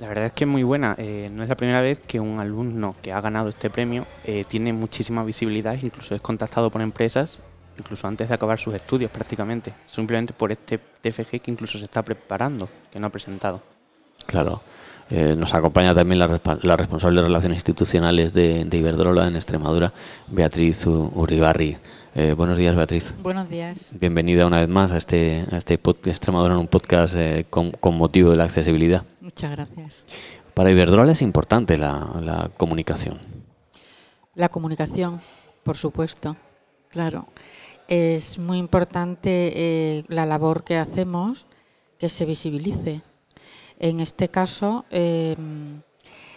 la 0.00 0.08
verdad 0.08 0.26
es 0.26 0.32
que 0.32 0.44
es 0.44 0.50
muy 0.50 0.62
buena. 0.62 0.94
Eh, 0.98 1.30
no 1.30 1.42
es 1.42 1.48
la 1.50 1.56
primera 1.56 1.82
vez 1.82 2.00
que 2.00 2.18
un 2.18 2.40
alumno 2.40 2.96
que 3.02 3.12
ha 3.12 3.20
ganado 3.20 3.50
este 3.50 3.68
premio 3.68 4.06
eh, 4.24 4.44
tiene 4.48 4.72
muchísima 4.72 5.22
visibilidad, 5.24 5.76
incluso 5.80 6.14
es 6.14 6.22
contactado 6.22 6.70
por 6.70 6.80
empresas, 6.80 7.38
incluso 7.78 8.08
antes 8.08 8.28
de 8.28 8.34
acabar 8.34 8.58
sus 8.58 8.72
estudios 8.72 9.10
prácticamente, 9.10 9.74
simplemente 9.86 10.32
por 10.32 10.52
este 10.52 10.78
TFG 10.78 11.42
que 11.42 11.50
incluso 11.50 11.78
se 11.78 11.84
está 11.84 12.02
preparando, 12.02 12.70
que 12.90 12.98
no 12.98 13.08
ha 13.08 13.10
presentado. 13.10 13.62
Claro. 14.24 14.62
Eh, 15.10 15.34
nos 15.36 15.54
acompaña 15.54 15.94
también 15.94 16.18
la, 16.18 16.76
responsable 16.76 17.20
de 17.20 17.26
Relaciones 17.26 17.56
Institucionales 17.56 18.32
de, 18.32 18.68
Iberdrola 18.70 19.26
en 19.26 19.36
Extremadura, 19.36 19.92
Beatriz 20.28 20.86
Uribarri. 20.86 21.76
buenos 22.36 22.58
días, 22.58 22.76
Beatriz. 22.76 23.14
Buenos 23.22 23.48
días. 23.48 23.96
Bienvenida 23.98 24.46
una 24.46 24.60
vez 24.60 24.68
más 24.68 24.92
a 24.92 24.98
este, 24.98 25.44
a 25.50 25.56
este 25.56 25.74
Extremadura 25.74 26.54
en 26.54 26.60
un 26.60 26.68
podcast 26.68 27.16
con, 27.50 27.72
con 27.72 27.96
motivo 27.96 28.30
de 28.30 28.36
la 28.36 28.44
accesibilidad. 28.44 29.04
Muchas 29.20 29.50
gracias. 29.50 30.04
Para 30.54 30.72
Iberdrola 30.72 31.12
es 31.12 31.22
importante 31.22 31.78
la, 31.78 32.50
comunicación. 32.56 33.18
La 34.34 34.48
comunicación, 34.50 35.20
por 35.62 35.76
supuesto, 35.76 36.36
claro. 36.88 37.28
Es 37.88 38.38
muy 38.38 38.58
importante 38.58 39.52
eh, 39.54 40.04
la 40.08 40.26
labor 40.26 40.62
que 40.62 40.76
hacemos 40.76 41.46
que 41.98 42.08
se 42.08 42.24
visibilice. 42.24 43.00
En 43.80 43.98
este 43.98 44.28
caso, 44.28 44.84
em, 44.90 45.82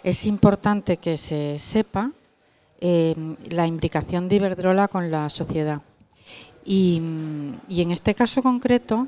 es 0.02 0.26
importante 0.26 0.96
que 0.96 1.16
se 1.16 1.58
sepa 1.58 2.10
em, 2.80 3.36
la 3.50 3.66
implicación 3.66 4.28
de 4.28 4.36
Iberdrola 4.36 4.88
con 4.88 5.10
la 5.10 5.30
sociedad. 5.30 5.80
y 6.66 6.96
en 7.68 7.90
este 7.90 8.14
caso 8.14 8.42
concreto, 8.42 9.06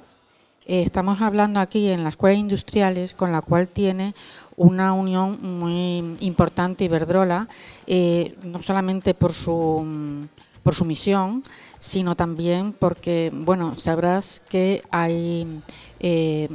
eh, 0.69 0.83
estamos 0.83 1.21
hablando 1.21 1.61
aquí 1.61 1.89
en 1.91 2.03
las 2.03 2.15
escuelas 2.15 2.41
industriales 2.41 3.15
con 3.15 3.31
la 3.31 3.41
cual 3.41 3.69
tiene 3.69 4.17
una 4.57 4.95
unión 4.95 5.39
muy 5.41 6.17
importante 6.19 6.85
Iberdrola, 6.85 7.49
eh, 7.87 8.35
no 8.43 8.61
solamente 8.63 9.15
por 9.15 9.33
su, 9.33 10.27
por 10.65 10.75
su 10.75 10.85
misión, 10.85 11.41
sino 11.79 12.17
también 12.17 12.73
porque, 12.73 13.31
bueno, 13.33 13.79
sabrás 13.79 14.43
que 14.49 14.83
hay 14.91 15.47
eh, 16.01 16.49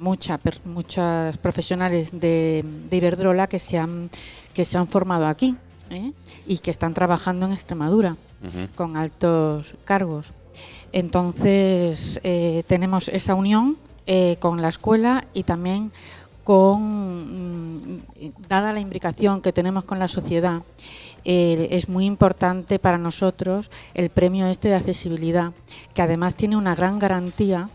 muchas 0.00 0.40
muchas 0.64 1.36
profesionales 1.38 2.18
de, 2.18 2.64
Iberdrola 2.90 3.46
que 3.46 3.58
se 3.58 3.78
han, 3.78 4.10
que 4.54 4.64
se 4.64 4.78
han 4.78 4.88
formado 4.88 5.26
aquí 5.26 5.56
y 6.46 6.58
que 6.58 6.70
están 6.70 6.94
trabajando 6.94 7.46
en 7.46 7.52
Extremadura 7.52 8.16
con 8.74 8.96
altos 8.96 9.76
cargos. 9.84 10.32
Entonces, 10.92 12.20
eh, 12.24 12.64
tenemos 12.66 13.08
esa 13.08 13.34
unión 13.34 13.76
eh, 14.06 14.36
con 14.40 14.60
la 14.62 14.68
escuela 14.68 15.26
y 15.34 15.44
también 15.44 15.92
con, 16.42 17.96
mm, 17.96 18.02
dada 18.48 18.72
la 18.72 18.80
imbricación 18.80 19.40
que 19.40 19.52
tenemos 19.52 19.84
con 19.84 19.98
la 19.98 20.08
sociedad, 20.08 20.62
eh, 21.24 21.68
es 21.70 21.88
muy 21.88 22.06
importante 22.06 22.78
para 22.78 22.98
nosotros 22.98 23.70
el 23.94 24.10
premio 24.10 24.46
este 24.46 24.68
de 24.68 24.76
accesibilidad, 24.76 25.52
que 25.94 26.02
además 26.02 26.34
tiene 26.34 26.56
una 26.56 26.74
gran 26.74 26.98
garantía, 26.98 27.68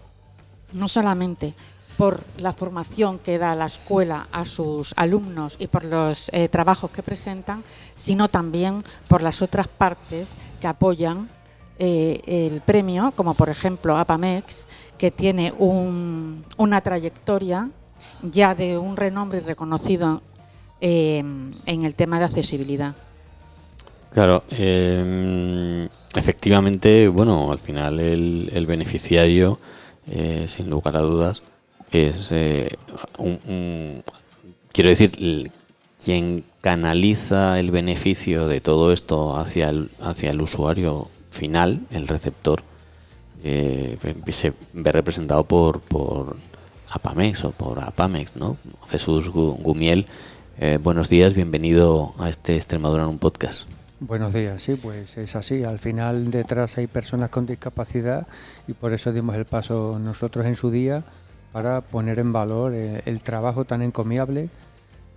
no 0.74 0.88
solamente 0.88 1.54
por 1.98 2.22
la 2.38 2.54
formación 2.54 3.20
que 3.20 3.38
da 3.38 3.56
la 3.56 3.66
escuela 3.66 4.28
a 4.32 4.46
sus 4.46 4.94
alumnos 4.98 5.56
y 5.60 5.68
por 5.68 5.86
los 5.86 6.30
trabajos 6.52 6.92
que 6.92 7.04
presentan, 7.04 7.64
sino 7.96 8.28
también 8.28 8.84
por 9.08 9.24
las 9.24 9.42
otras 9.42 9.68
partes 9.68 10.34
que 10.60 10.68
apoyan 10.68 11.30
eh, 11.78 12.22
el 12.26 12.62
premio, 12.62 13.12
como 13.16 13.34
por 13.34 13.50
ejemplo 13.50 13.98
APAMEX, 13.98 14.68
que 14.98 15.12
tiene 15.12 15.54
una 15.58 16.82
trayectoria 16.82 17.70
ya 18.22 18.56
de 18.56 18.78
un 18.78 18.96
renombre 18.96 19.42
reconocido 19.42 20.22
eh, 20.80 21.18
en 21.20 21.84
el 21.84 21.96
tema 21.96 22.20
de 22.20 22.26
accesibilidad. 22.26 22.96
Claro, 24.14 24.44
em, 24.50 25.90
efectivamente, 26.16 27.10
bueno, 27.10 27.52
al 27.52 27.60
final 27.60 28.00
el, 28.00 28.66
beneficiario, 28.66 29.60
eh, 30.08 30.46
sin 30.48 30.70
lugar 30.70 30.96
a 30.96 31.02
dudas, 31.02 31.42
es 31.92 32.32
un, 33.18 34.04
quiero 34.72 34.90
decir, 34.90 35.52
quien 36.04 36.44
canaliza 36.62 37.60
el 37.60 37.72
beneficio 37.72 38.48
de 38.48 38.62
todo 38.62 38.92
esto 38.92 39.38
hacia 39.38 39.70
el, 39.70 39.90
hacia 40.00 40.32
el 40.32 40.42
usuario 40.42 41.10
final, 41.30 41.82
el 41.92 42.08
receptor, 42.08 42.64
eh, 43.44 43.98
se 44.30 44.54
ve 44.74 44.92
representado 44.92 45.44
por, 45.44 45.80
por 45.82 46.38
APAMEX 46.90 47.46
o 47.46 47.52
por 47.52 47.84
APAMEX, 47.84 48.36
¿no? 48.36 48.58
Jesús 48.90 49.30
Gumiel, 49.30 50.08
eh, 50.58 50.80
buenos 50.82 51.10
días, 51.10 51.34
bienvenido 51.34 52.14
a 52.18 52.30
este 52.30 52.56
Extremadura 52.56 53.04
en 53.04 53.10
un 53.10 53.20
podcast. 53.20 53.68
Buenos 54.00 54.34
días, 54.34 54.62
sí, 54.62 54.76
pues 54.76 55.18
es 55.18 55.36
así. 55.36 55.64
Al 55.64 55.80
final 55.80 56.32
detrás 56.32 56.78
hay 56.78 56.88
personas 56.88 57.30
con 57.30 57.46
discapacidad 57.46 58.28
y 58.68 58.74
por 58.74 58.94
eso 58.94 59.12
dimos 59.14 59.36
el 59.36 59.46
paso 59.46 60.00
nosotros 60.00 60.46
en 60.46 60.56
su 60.56 60.72
día 60.72 61.04
para 61.56 61.80
poner 61.80 62.20
en 62.20 62.34
valor 62.34 62.74
el, 62.74 63.02
el 63.06 63.22
trabajo 63.22 63.64
tan 63.64 63.82
encomiable 63.82 64.50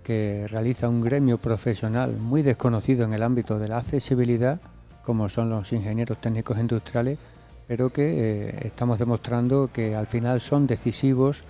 que 0.05 0.47
realiza 0.47 0.87
un 0.87 1.01
gremio 1.01 1.37
profesional 1.37 2.15
muy 2.15 2.43
desconocido 2.43 3.03
en 3.03 3.11
el 3.11 3.23
ámbito 3.23 3.59
de 3.59 3.67
la 3.67 3.79
accesibilidad, 3.79 4.61
como 5.03 5.27
son 5.27 5.49
los 5.49 5.73
ingenieros 5.73 6.21
técnicos 6.21 6.57
industriales, 6.57 7.19
pero 7.67 7.89
que 7.91 8.47
eh, 8.47 8.55
estamos 8.61 8.99
demostrando 8.99 9.69
que 9.73 9.97
al 9.97 10.07
final 10.07 10.39
son 10.39 10.65
decisivos 10.65 11.43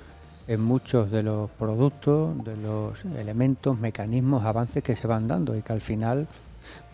en 0.48 0.62
muchos 0.62 1.12
de 1.12 1.22
los 1.22 1.52
productos, 1.52 2.44
de 2.44 2.58
los 2.58 3.06
elementos, 3.06 3.78
mecanismos, 3.78 4.44
avances 4.44 4.82
que 4.82 4.96
se 4.96 5.06
van 5.06 5.28
dando 5.28 5.56
y 5.56 5.62
que 5.62 5.74
al 5.74 5.82
final 5.82 6.28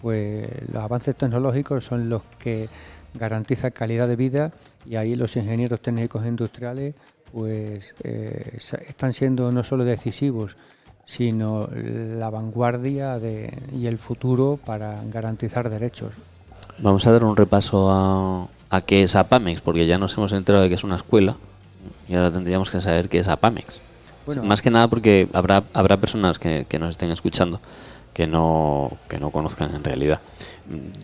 pues 0.02 0.50
los 0.68 0.84
avances 0.84 1.16
tecnológicos 1.16 1.86
son 1.86 2.10
los 2.10 2.24
que 2.40 2.68
garantizan 3.14 3.72
calidad 3.72 4.10
de 4.10 4.18
vida 4.18 4.52
y 4.86 4.98
ahí 4.98 5.16
los 5.16 5.38
ingenieros 5.38 5.82
técnicos 5.82 6.26
industriales 6.26 6.94
pues 7.34 7.94
eh, 8.04 8.58
están 8.88 9.14
siendo 9.14 9.52
no 9.52 9.64
solo 9.64 9.84
decisivos, 9.84 10.58
sino 11.06 11.70
la 11.74 12.30
vanguardia 12.30 13.20
de, 13.20 13.54
y 13.74 13.88
el 13.88 13.98
futuro 13.98 14.60
para 14.64 15.02
garantizar 15.12 15.70
derechos. 15.70 16.16
Vamos 16.80 17.06
a 17.08 17.12
dar 17.12 17.24
un 17.24 17.38
repaso 17.38 17.90
a, 17.92 18.48
a 18.70 18.82
qué 18.82 19.04
es 19.04 19.16
APAMEX, 19.16 19.62
porque 19.62 19.88
ya 19.88 19.98
nos 19.98 20.18
hemos 20.18 20.32
enterado 20.34 20.64
de 20.64 20.70
que 20.70 20.76
es 20.76 20.84
una 20.84 20.96
escuela 20.96 21.38
y 22.08 22.16
ahora 22.16 22.32
tendríamos 22.32 22.70
que 22.70 22.82
saber 22.82 23.10
qué 23.10 23.20
es 23.20 23.28
APAMEX. 23.28 23.82
Más 24.44 24.62
que 24.62 24.72
nada 24.72 24.88
porque 24.88 25.30
habrá, 25.34 25.64
habrá 25.74 25.98
personas 25.98 26.40
que, 26.40 26.66
que, 26.68 26.80
nos 26.80 26.92
estén 26.92 27.12
escuchando 27.12 27.60
que 28.12 28.26
no, 28.26 28.92
que 29.08 29.20
no 29.20 29.30
conozcan 29.30 29.76
en 29.76 29.84
realidad. 29.84 30.20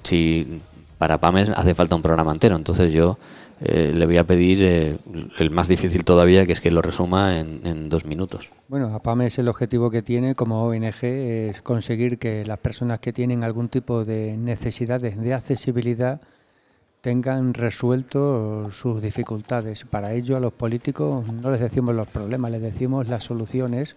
Si 0.04 0.62
para 0.98 1.16
APAMEX 1.16 1.50
hace 1.50 1.76
falta 1.76 1.96
un 1.96 2.02
programa 2.02 2.32
entero, 2.32 2.56
entonces 2.56 2.92
yo 2.92 3.18
eh, 3.64 3.92
le 3.94 4.08
voy 4.08 4.18
a 4.18 4.26
pedir 4.26 4.58
eh, 4.64 4.98
el 5.38 5.52
más 5.52 5.68
difícil 5.68 6.04
todavía, 6.04 6.48
que 6.48 6.54
es 6.54 6.60
que 6.60 6.72
lo 6.72 6.82
resuma 6.82 7.40
en, 7.40 7.90
dos 7.90 8.06
minutos. 8.06 8.52
Bueno, 8.68 8.88
APAMES 8.88 9.38
el 9.38 9.50
objetivo 9.50 9.92
que 9.92 10.02
tiene 10.02 10.34
como 10.34 10.66
ONG 10.66 11.04
es 11.04 11.62
conseguir 11.62 12.18
que 12.18 12.44
las 12.44 12.58
personas 12.58 13.00
que 13.00 13.14
tienen 13.14 13.44
algún 13.44 13.70
tipo 13.70 14.04
de 14.04 14.36
necesidades 14.36 15.16
de 15.20 15.36
accesibilidad 15.36 16.22
tengan 17.02 17.54
resuelto 17.54 18.72
sus 18.72 19.00
dificultades. 19.00 19.86
Para 19.86 20.14
ello 20.14 20.38
a 20.38 20.40
los 20.40 20.54
políticos 20.54 21.32
no 21.32 21.52
les 21.52 21.60
decimos 21.60 21.94
los 21.94 22.10
problemas, 22.10 22.50
les 22.50 22.62
decimos 22.64 23.08
las 23.08 23.26
soluciones 23.26 23.96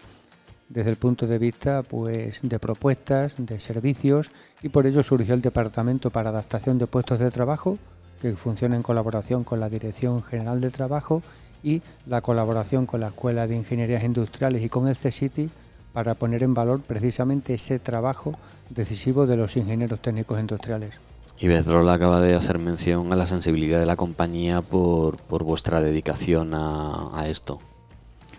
desde 0.69 0.91
el 0.91 0.97
punto 0.97 1.27
de 1.27 1.39
vista 1.39 1.83
pues 1.83 2.41
de 2.43 2.59
propuestas, 2.59 3.35
de 3.39 3.61
servicios 3.61 4.31
y 4.63 4.69
por 4.69 4.87
ello 4.87 5.03
surgió 5.03 5.35
el 5.35 5.41
Departamento 5.41 6.11
para 6.11 6.29
Adaptación 6.29 6.79
de 6.79 6.87
Puestos 6.87 7.19
de 7.19 7.31
Trabajo 7.31 7.79
que 8.31 8.37
funciona 8.37 8.75
en 8.75 8.83
colaboración 8.83 9.45
con 9.45 9.61
la 9.61 9.69
Dirección 9.69 10.23
General 10.23 10.59
de 10.61 10.71
Trabajo 10.71 11.23
y 11.63 11.83
la 12.07 12.23
colaboración 12.23 12.87
con 12.87 13.01
la 13.01 13.09
Escuela 13.09 13.47
de 13.47 13.55
Ingenierías 13.55 14.03
Industriales 14.03 14.65
y 14.65 14.71
con 14.71 14.89
el 14.89 14.97
CECITI 14.97 15.51
para 15.93 16.15
poner 16.15 16.43
en 16.43 16.55
valor 16.55 16.81
precisamente 16.81 17.53
ese 17.53 17.79
trabajo 17.79 18.33
decisivo 18.71 19.27
de 19.27 19.37
los 19.37 19.57
ingenieros 19.57 20.01
técnicos 20.01 20.41
industriales. 20.41 20.95
Y 21.39 21.49
Bedrola 21.49 21.95
acaba 21.95 22.21
de 22.21 22.35
hacer 22.35 22.59
mención 22.59 23.13
a 23.13 23.17
la 23.17 23.27
sensibilidad 23.27 23.79
de 23.79 23.87
la 23.87 23.97
compañía 23.97 24.63
por, 24.63 25.19
por 25.19 25.45
vuestra 25.45 25.83
dedicación 25.83 26.55
a, 26.55 27.11
a 27.13 27.29
esto. 27.29 27.61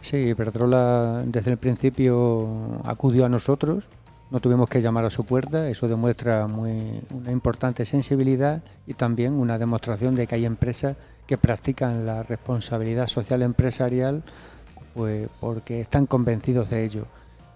Sí, 0.01 0.33
Bedrola 0.33 1.23
desde 1.27 1.51
el 1.51 1.57
principio 1.57 2.47
acudió 2.83 3.25
a 3.25 3.29
nosotros 3.29 3.83
no 4.31 4.39
tuvimos 4.39 4.69
que 4.69 4.81
llamar 4.81 5.05
a 5.05 5.09
su 5.09 5.23
puerta, 5.23 5.69
eso 5.69 5.87
demuestra 5.87 6.47
muy, 6.47 7.01
una 7.11 7.31
importante 7.31 7.85
sensibilidad 7.85 8.61
y 8.87 8.93
también 8.95 9.33
una 9.33 9.57
demostración 9.57 10.15
de 10.15 10.27
que 10.27 10.35
hay 10.35 10.45
empresas 10.45 10.97
que 11.27 11.37
practican 11.37 12.05
la 12.05 12.23
responsabilidad 12.23 13.07
social 13.07 13.41
empresarial 13.41 14.23
pues 14.93 15.27
porque 15.39 15.81
están 15.81 16.05
convencidos 16.05 16.69
de 16.69 16.85
ello 16.85 17.05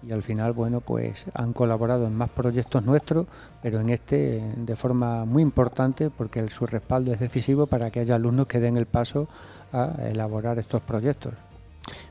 y 0.06 0.12
al 0.12 0.22
final 0.22 0.52
bueno 0.52 0.80
pues 0.80 1.26
han 1.34 1.52
colaborado 1.52 2.06
en 2.06 2.16
más 2.16 2.30
proyectos 2.30 2.84
nuestros 2.84 3.26
pero 3.62 3.80
en 3.80 3.90
este 3.90 4.42
de 4.56 4.76
forma 4.76 5.24
muy 5.24 5.42
importante 5.42 6.10
porque 6.10 6.48
su 6.50 6.66
respaldo 6.66 7.12
es 7.12 7.20
decisivo 7.20 7.66
para 7.66 7.90
que 7.90 8.00
haya 8.00 8.14
alumnos 8.14 8.46
que 8.46 8.60
den 8.60 8.76
el 8.76 8.86
paso 8.86 9.28
a 9.72 9.94
elaborar 10.10 10.58
estos 10.58 10.80
proyectos. 10.80 11.34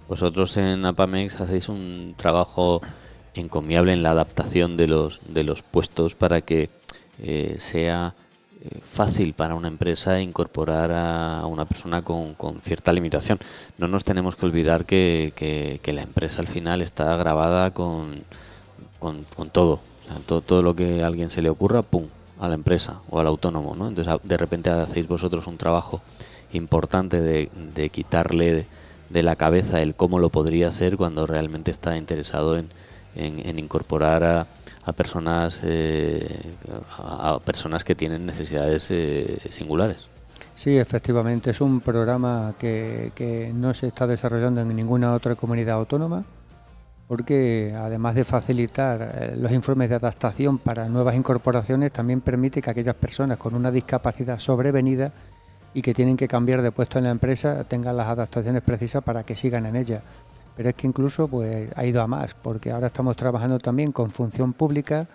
Vosotros 0.08 0.56
en 0.58 0.86
APAMEX 0.86 1.40
hacéis 1.42 1.70
un 1.70 2.16
trabajo 2.18 2.82
encomiable 3.34 3.94
en 3.94 4.04
la 4.04 4.12
adaptación 4.12 4.78
de 4.78 4.88
los, 4.88 5.20
de 5.28 5.44
los 5.44 5.62
puestos 5.62 6.16
para 6.16 6.42
que 6.42 6.70
eh, 7.22 7.56
sea 7.58 8.16
eh, 8.62 8.80
fácil 8.82 9.34
para 9.34 9.56
una 9.56 9.68
empresa 9.68 10.22
incorporar 10.22 10.92
a, 10.92 11.46
una 11.46 11.66
persona 11.66 12.02
con, 12.02 12.34
con, 12.34 12.62
cierta 12.62 12.94
limitación. 12.94 13.40
No 13.78 13.88
nos 13.88 14.04
tenemos 14.04 14.36
que 14.36 14.46
olvidar 14.46 14.86
que, 14.86 15.34
que, 15.36 15.94
la 15.94 16.02
empresa 16.02 16.42
al 16.42 16.48
final 16.48 16.82
está 16.82 17.16
grabada 17.18 17.74
con, 17.74 18.24
con, 19.00 19.24
con 19.36 19.50
todo. 19.50 19.82
todo. 20.26 20.42
todo. 20.42 20.62
lo 20.62 20.76
que 20.76 21.04
a 21.04 21.08
alguien 21.08 21.30
se 21.30 21.42
le 21.42 21.50
ocurra, 21.50 21.82
¡pum!, 21.82 22.08
a 22.40 22.48
la 22.48 22.56
empresa 22.56 23.02
o 23.10 23.20
al 23.20 23.28
autónomo. 23.28 23.76
¿no? 23.76 23.88
Entonces 23.88 24.14
de 24.24 24.38
repente 24.38 24.70
hacéis 24.70 25.08
vosotros 25.08 25.48
un 25.48 25.58
trabajo 25.58 26.02
importante 26.52 27.22
de, 27.22 27.50
de 27.76 27.90
quitarle 27.90 28.54
de, 28.54 28.68
de 29.10 29.24
la 29.24 29.36
cabeza 29.36 29.82
el 29.82 29.96
cómo 29.96 30.20
lo 30.20 30.30
podría 30.30 30.68
hacer 30.68 30.98
cuando 30.98 31.26
realmente 31.26 31.72
está 31.72 31.98
interesado 31.98 32.58
en, 32.58 32.70
en, 33.16 33.60
incorporar 33.60 34.24
a, 34.24 34.48
a 34.84 34.94
personas 34.94 35.62
eh, 35.64 36.56
a, 36.98 37.40
personas 37.44 37.84
que 37.84 37.96
tienen 37.96 38.26
necesidades 38.26 38.90
eh, 38.92 39.40
singulares. 39.50 40.10
Sí, 40.56 40.78
efectivamente, 40.78 41.52
es 41.52 41.62
un 41.62 41.80
programa 41.80 42.54
que, 42.60 43.12
que, 43.16 43.52
no 43.54 43.74
se 43.74 43.88
está 43.88 44.06
desarrollando 44.08 44.60
en 44.62 44.76
ninguna 44.76 45.14
otra 45.14 45.36
comunidad 45.36 45.78
autónoma, 45.78 46.26
porque 47.08 47.74
además 47.78 48.16
de 48.16 48.26
facilitar 48.26 49.02
eh, 49.02 49.36
los 49.38 49.52
informes 49.52 49.90
de 49.90 49.96
adaptación 49.96 50.58
para 50.58 50.90
nuevas 50.90 51.16
incorporaciones, 51.16 51.94
también 51.94 52.20
permite 52.20 52.62
que 52.62 52.70
aquellas 52.70 52.96
personas 52.96 53.38
con 53.38 53.56
una 53.56 53.72
discapacidad 53.72 54.38
sobrevenida 54.38 55.14
y 55.74 55.82
que 55.82 55.94
tienen 55.94 56.18
que 56.18 56.28
cambiar 56.28 56.62
de 56.62 56.72
puesto 56.72 56.98
en 56.98 57.06
la 57.06 57.12
empresa 57.12 57.64
tengan 57.64 57.96
las 57.96 58.08
adaptaciones 58.08 58.62
precisas 58.62 59.04
para 59.04 59.24
que 59.24 59.36
sigan 59.36 59.66
en 59.66 59.76
ella 59.76 60.02
pero 60.60 60.72
es 60.72 60.76
que 60.76 60.88
incluso 60.88 61.30
pues 61.30 61.72
ha 61.74 61.86
ido 61.86 62.02
a 62.02 62.08
más, 62.08 62.34
porque 62.34 62.72
ahora 62.72 62.88
estamos 62.88 63.16
trabajando 63.16 63.60
también 63.60 63.94
con 63.94 64.12
función 64.12 64.52
pública 64.52 65.08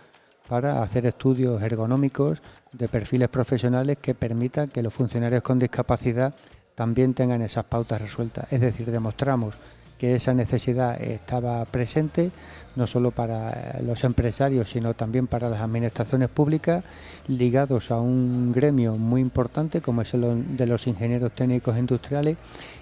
para 0.48 0.82
hacer 0.82 1.04
estudios 1.04 1.62
ergonómicos 1.62 2.40
de 2.72 2.88
perfiles 2.88 3.28
profesionales 3.28 3.98
que 4.00 4.14
permitan 4.14 4.70
que 4.70 4.82
los 4.82 4.94
funcionarios 4.94 5.42
con 5.42 5.58
discapacidad 5.58 6.34
también 6.74 7.12
tengan 7.12 7.42
esas 7.42 7.66
pautas 7.66 8.00
resueltas. 8.00 8.50
Es 8.50 8.58
decir, 8.58 8.90
demostramos 8.90 9.58
que 9.98 10.14
esa 10.14 10.32
necesidad 10.32 10.98
estaba 10.98 11.62
presente, 11.66 12.30
no 12.74 12.86
solo 12.86 13.10
para 13.10 13.80
los 13.82 14.02
empresarios, 14.02 14.70
sino 14.70 14.94
también 14.94 15.26
para 15.26 15.50
las 15.50 15.60
administraciones 15.60 16.30
públicas, 16.30 16.86
ligados 17.28 17.90
a 17.90 18.00
un 18.00 18.50
gremio 18.50 18.96
muy 18.96 19.20
importante 19.20 19.82
como 19.82 20.00
es 20.00 20.14
el 20.14 20.56
de 20.56 20.66
los 20.66 20.86
ingenieros 20.86 21.32
técnicos 21.32 21.76
industriales 21.76 22.38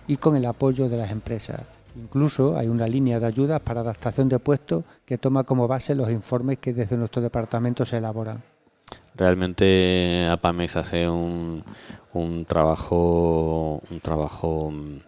y 0.07 0.17
con 0.19 0.37
el 0.37 0.47
apoyo 0.47 0.89
de 0.89 0.97
las 0.97 1.11
empresas. 1.11 1.82
Incluso 1.97 2.57
hay 2.57 2.69
una 2.69 2.87
línea 2.87 3.21
de 3.21 3.27
ayudas 3.27 3.61
para 3.61 3.81
adaptación 3.81 4.29
de 4.29 4.39
puestos 4.39 4.85
que 5.05 5.19
toma 5.19 5.45
como 5.45 5.69
base 5.69 5.95
los 5.95 6.11
informes 6.11 6.59
que 6.59 6.73
desde 6.73 6.97
nuestro 6.97 7.21
departamento 7.21 7.85
se 7.85 7.99
elaboran. 7.99 8.43
Realmente 9.15 10.27
APAMEX 10.31 10.77
hace 10.77 11.09
un, 11.09 11.63
un 12.15 12.45
trabajo 12.47 13.81
un 13.91 14.01
trabajo 14.01 14.71
mm, 14.71 14.99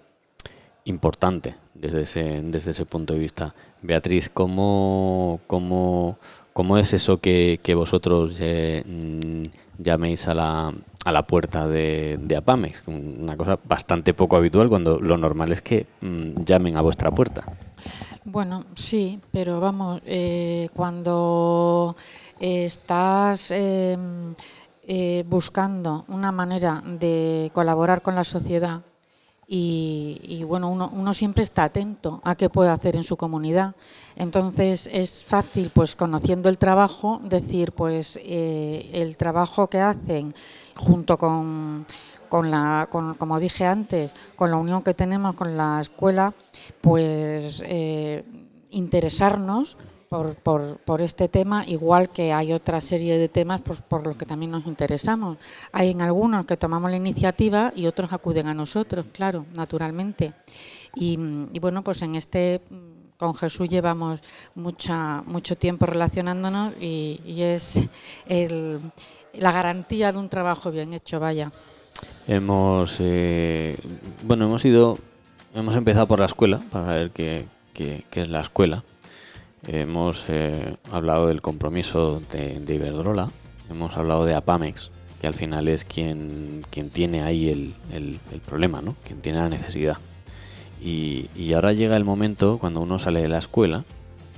importante 0.84 1.54
desde 1.74 2.02
ese, 2.02 2.42
desde 2.42 2.72
ese 2.72 2.84
punto 2.84 3.14
de 3.14 3.20
vista. 3.20 3.54
Beatriz, 3.82 4.28
¿cómo, 4.28 5.40
cómo, 5.46 6.18
cómo 6.52 6.78
es 6.78 6.92
eso 6.92 7.18
que, 7.18 7.60
que 7.62 7.74
vosotros 7.74 8.36
eh, 8.40 8.82
mm, 8.86 9.63
llaméis 9.78 10.28
a 10.28 10.34
la, 10.34 10.72
a 11.04 11.12
la 11.12 11.26
puerta 11.26 11.66
de, 11.66 12.18
de, 12.20 12.36
Apamex, 12.36 12.82
una 12.86 13.36
cosa 13.36 13.58
bastante 13.64 14.14
poco 14.14 14.36
habitual 14.36 14.68
cuando 14.68 15.00
lo 15.00 15.16
normal 15.18 15.52
es 15.52 15.62
que 15.62 15.86
mmm, 16.00 16.40
llamen 16.44 16.76
a 16.76 16.80
vuestra 16.80 17.10
puerta. 17.10 17.44
Bueno, 18.24 18.64
sí, 18.74 19.20
pero 19.32 19.60
vamos, 19.60 20.00
eh, 20.06 20.68
cuando 20.74 21.94
estás 22.40 23.50
eh, 23.50 23.96
eh, 24.86 25.24
buscando 25.26 26.04
una 26.08 26.32
manera 26.32 26.82
de 26.84 27.50
colaborar 27.52 28.02
con 28.02 28.14
la 28.14 28.24
sociedad 28.24 28.80
y, 29.46 30.42
bueno, 30.46 30.70
uno, 30.70 31.14
siempre 31.14 31.42
está 31.42 31.64
atento 31.64 32.20
a 32.24 32.34
qué 32.34 32.48
puede 32.48 32.70
hacer 32.70 32.96
en 32.96 33.04
su 33.04 33.16
comunidad. 33.16 33.74
Entonces 34.16 34.88
es 34.92 35.24
fácil, 35.24 35.70
pues 35.72 35.94
conociendo 35.94 36.48
el 36.48 36.58
trabajo, 36.58 37.20
decir, 37.24 37.72
pues 37.72 38.18
eh, 38.22 38.90
el 38.92 39.16
trabajo 39.16 39.68
que 39.68 39.80
hacen 39.80 40.32
junto 40.76 41.18
con, 41.18 41.86
con 42.28 42.50
la, 42.50 42.88
como 42.90 43.38
dije 43.38 43.66
antes, 43.66 44.12
con 44.36 44.50
la 44.50 44.56
unión 44.56 44.82
que 44.82 44.94
tenemos 44.94 45.34
con 45.34 45.56
la 45.56 45.80
escuela, 45.80 46.32
pues 46.80 47.62
eh, 47.66 48.24
interesarnos 48.70 49.76
por, 50.14 50.36
por, 50.36 50.76
por, 50.76 51.02
este 51.02 51.28
tema, 51.28 51.64
igual 51.66 52.08
que 52.08 52.32
hay 52.32 52.52
otra 52.52 52.80
serie 52.80 53.18
de 53.18 53.28
temas 53.28 53.60
pues, 53.60 53.82
por 53.82 54.06
los 54.06 54.16
que 54.16 54.24
también 54.24 54.52
nos 54.52 54.64
interesamos. 54.64 55.38
Hay 55.72 55.90
en 55.90 56.02
algunos 56.02 56.46
que 56.46 56.56
tomamos 56.56 56.88
la 56.88 56.96
iniciativa 56.96 57.72
y 57.74 57.86
otros 57.86 58.12
acuden 58.12 58.46
a 58.46 58.54
nosotros, 58.54 59.06
claro, 59.12 59.44
naturalmente. 59.56 60.32
Y, 60.94 61.16
bueno, 61.58 61.82
pues 61.82 62.00
en 62.02 62.14
este 62.14 62.60
con 63.16 63.34
Jesús 63.34 63.68
llevamos 63.68 64.20
mucha, 64.54 65.22
mucho 65.26 65.56
tiempo 65.56 65.86
relacionándonos 65.86 66.74
y, 66.80 67.18
es 67.26 67.88
el, 68.28 68.78
la 69.32 69.50
garantía 69.50 70.12
de 70.12 70.18
un 70.18 70.28
trabajo 70.28 70.70
bien 70.70 70.92
hecho, 70.94 71.18
vaya. 71.18 71.50
Hemos, 72.28 72.98
eh, 73.00 73.76
bueno, 74.22 74.44
hemos 74.44 74.64
ido, 74.64 74.96
hemos 75.52 75.74
empezado 75.74 76.06
por 76.06 76.20
la 76.20 76.26
escuela 76.26 76.62
para 76.70 76.94
ver 76.94 77.10
qué, 77.10 77.46
qué, 77.72 78.04
qué 78.10 78.22
es 78.22 78.28
la 78.28 78.42
escuela 78.42 78.84
Hemos 79.66 80.24
eh, 80.28 80.76
hablado 80.90 81.28
del 81.28 81.40
compromiso 81.40 82.20
de, 82.32 82.74
Iberdrola, 82.74 83.30
hemos 83.70 83.96
hablado 83.96 84.24
de 84.24 84.34
Apamex, 84.34 84.90
que 85.20 85.26
al 85.26 85.34
final 85.34 85.68
es 85.68 85.84
quien, 85.84 86.62
quien 86.70 86.90
tiene 86.90 87.22
ahí 87.22 87.48
el, 87.48 88.18
problema, 88.46 88.82
¿no? 88.82 88.94
quien 89.06 89.20
tiene 89.20 89.38
la 89.38 89.48
necesidad. 89.48 89.96
Y, 90.82 91.52
ahora 91.54 91.72
llega 91.72 91.96
el 91.96 92.04
momento 92.04 92.58
cuando 92.58 92.80
uno 92.80 92.98
sale 92.98 93.22
de 93.22 93.28
la 93.28 93.38
escuela 93.38 93.84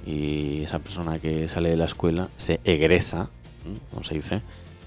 y 0.07 0.63
esa 0.63 0.79
persona 0.79 1.19
que 1.19 1.49
sale 1.49 1.71
de 1.71 1.77
la 1.77 1.87
escuela 1.87 2.29
se 2.37 2.61
egresa, 2.65 3.29
como 3.91 4.05
se 4.05 4.15
dice, 4.15 4.43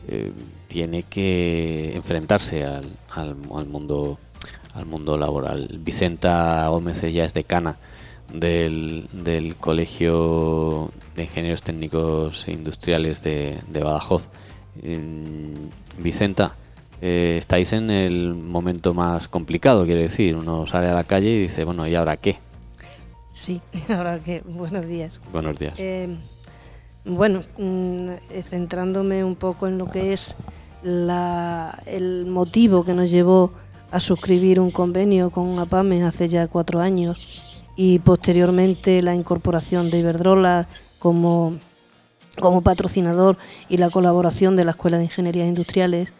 eh, 0.08 0.32
tiene 0.70 1.04
que 1.04 1.96
enfrentarse 1.96 2.64
al, 2.64 2.86
al, 3.10 3.36
mundo 3.36 4.20
al 4.74 4.86
mundo 4.86 5.18
laboral. 5.18 5.80
Vicenta 5.82 6.68
Gómez 6.70 7.02
ya 7.12 7.26
es 7.26 7.34
decana 7.34 7.78
del, 8.34 9.08
del 9.12 9.56
Colegio 9.56 10.92
de 11.16 11.24
Ingenieros 11.24 11.62
Técnicos 11.62 12.48
e 12.48 12.52
Industriales 12.52 13.24
de, 13.24 13.62
Badajoz. 13.72 14.30
Vicenta, 15.98 16.56
eh, 17.02 17.36
estáis 17.38 17.74
en 17.74 17.90
el 17.90 18.36
momento 18.36 18.94
más 18.94 19.28
complicado, 19.28 19.86
quiero 19.86 20.02
decir. 20.02 20.36
Uno 20.36 20.68
sale 20.68 20.88
a 20.88 20.94
la 20.94 21.04
calle 21.04 21.30
y 21.30 21.42
dice, 21.42 21.64
bueno, 21.66 21.88
¿y 21.88 21.96
ahora 21.96 22.18
qué? 22.18 22.38
Sí, 23.34 23.62
ahora 23.90 24.20
qué. 24.20 24.42
Buenos 24.46 24.86
días. 24.88 25.22
Buenos 25.32 25.58
días. 25.60 25.74
Eh, 25.78 26.16
bueno, 27.06 27.44
mm, 27.58 28.10
centrándome 28.44 29.24
un 29.24 29.36
poco 29.36 29.68
en 29.68 29.78
lo 29.78 29.90
que 29.90 30.14
es 30.14 30.36
la, 30.84 31.78
el 31.86 32.26
motivo 32.26 32.86
que 32.86 32.94
nos 32.94 33.10
llevó 33.10 33.52
a 33.92 34.00
suscribir 34.00 34.60
un 34.60 34.72
convenio 34.72 35.32
con 35.32 35.58
APAME 35.58 36.04
hace 36.04 36.30
ya 36.30 36.48
cuatro 36.48 36.80
años 36.80 37.49
y 37.82 38.00
posteriormente 38.00 39.02
la 39.02 39.16
incorporación 39.16 39.90
de 39.90 40.00
Iberdrola 40.00 40.68
como, 41.00 41.58
como 42.42 42.60
patrocinador 42.60 43.38
y 43.70 43.78
la 43.78 43.90
colaboración 43.90 44.58
de 44.58 44.66
la 44.66 44.72
Escuela 44.72 44.98
de 44.98 45.06
Ingenierías 45.06 45.48
Industriales. 45.48 46.12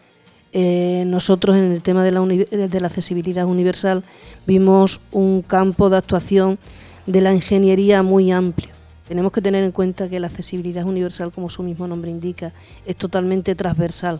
Eh, 0.54 1.04
nosotros 1.06 1.56
en 1.56 1.70
el 1.70 1.82
tema 1.82 2.02
de 2.02 2.12
la, 2.12 2.22
de 2.22 2.80
la 2.80 2.86
accesibilidad 2.86 3.44
universal 3.44 4.04
vimos 4.46 5.02
un 5.12 5.42
campo 5.42 5.90
de 5.90 5.98
actuación 5.98 6.58
de 7.04 7.20
la 7.20 7.34
ingeniería 7.34 8.02
muy 8.02 8.32
amplio. 8.32 8.70
Tenemos 9.06 9.30
que 9.30 9.42
tener 9.42 9.62
en 9.62 9.72
cuenta 9.72 10.08
que 10.08 10.18
la 10.18 10.28
accesibilidad 10.28 10.86
universal, 10.86 11.30
como 11.30 11.50
su 11.50 11.62
mismo 11.62 11.86
nombre 11.86 12.10
indica, 12.10 12.54
es 12.86 12.96
totalmente 12.96 13.54
transversal. 13.54 14.18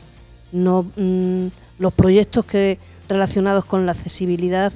No, 0.52 0.82
mm, 0.94 1.46
los 1.78 1.94
proyectos 1.94 2.44
que 2.44 2.78
relacionados 3.08 3.64
con 3.64 3.86
la 3.86 3.92
accesibilidad 3.92 4.74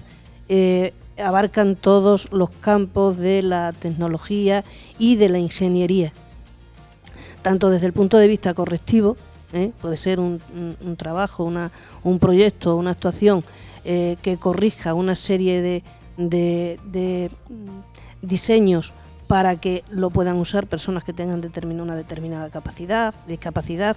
eh, 0.48 0.94
abarcan 1.18 1.77
todos 1.77 2.33
los 2.33 2.50
campos 2.50 3.16
de 3.16 3.42
la 3.42 3.72
tecnología 3.72 4.64
y 4.98 5.16
de 5.16 5.29
la 5.29 5.38
ingeniería, 5.38 6.12
tanto 7.42 7.70
desde 7.70 7.87
el 7.87 7.92
punto 7.92 8.18
de 8.18 8.29
vista 8.29 8.55
correctivo, 8.55 9.16
¿eh? 9.53 9.72
puede 9.81 9.96
ser 9.96 10.20
un, 10.20 10.40
trabajo, 10.96 11.44
una, 11.44 11.70
un 12.03 12.18
proyecto, 12.18 12.77
una 12.77 12.90
actuación 12.90 13.44
eh, 13.85 14.16
que 14.22 14.37
corrija 14.37 14.94
una 14.94 15.14
serie 15.14 15.62
de, 15.62 15.83
de, 16.16 17.31
diseños 18.22 18.92
para 19.27 19.57
que 19.57 19.85
lo 19.90 20.11
puedan 20.11 20.37
usar 20.37 20.66
personas 20.66 21.05
que 21.05 21.12
tengan 21.12 21.42
una 21.81 21.96
determinada 21.96 22.50
capacidad, 22.50 23.14
discapacidad 23.27 23.96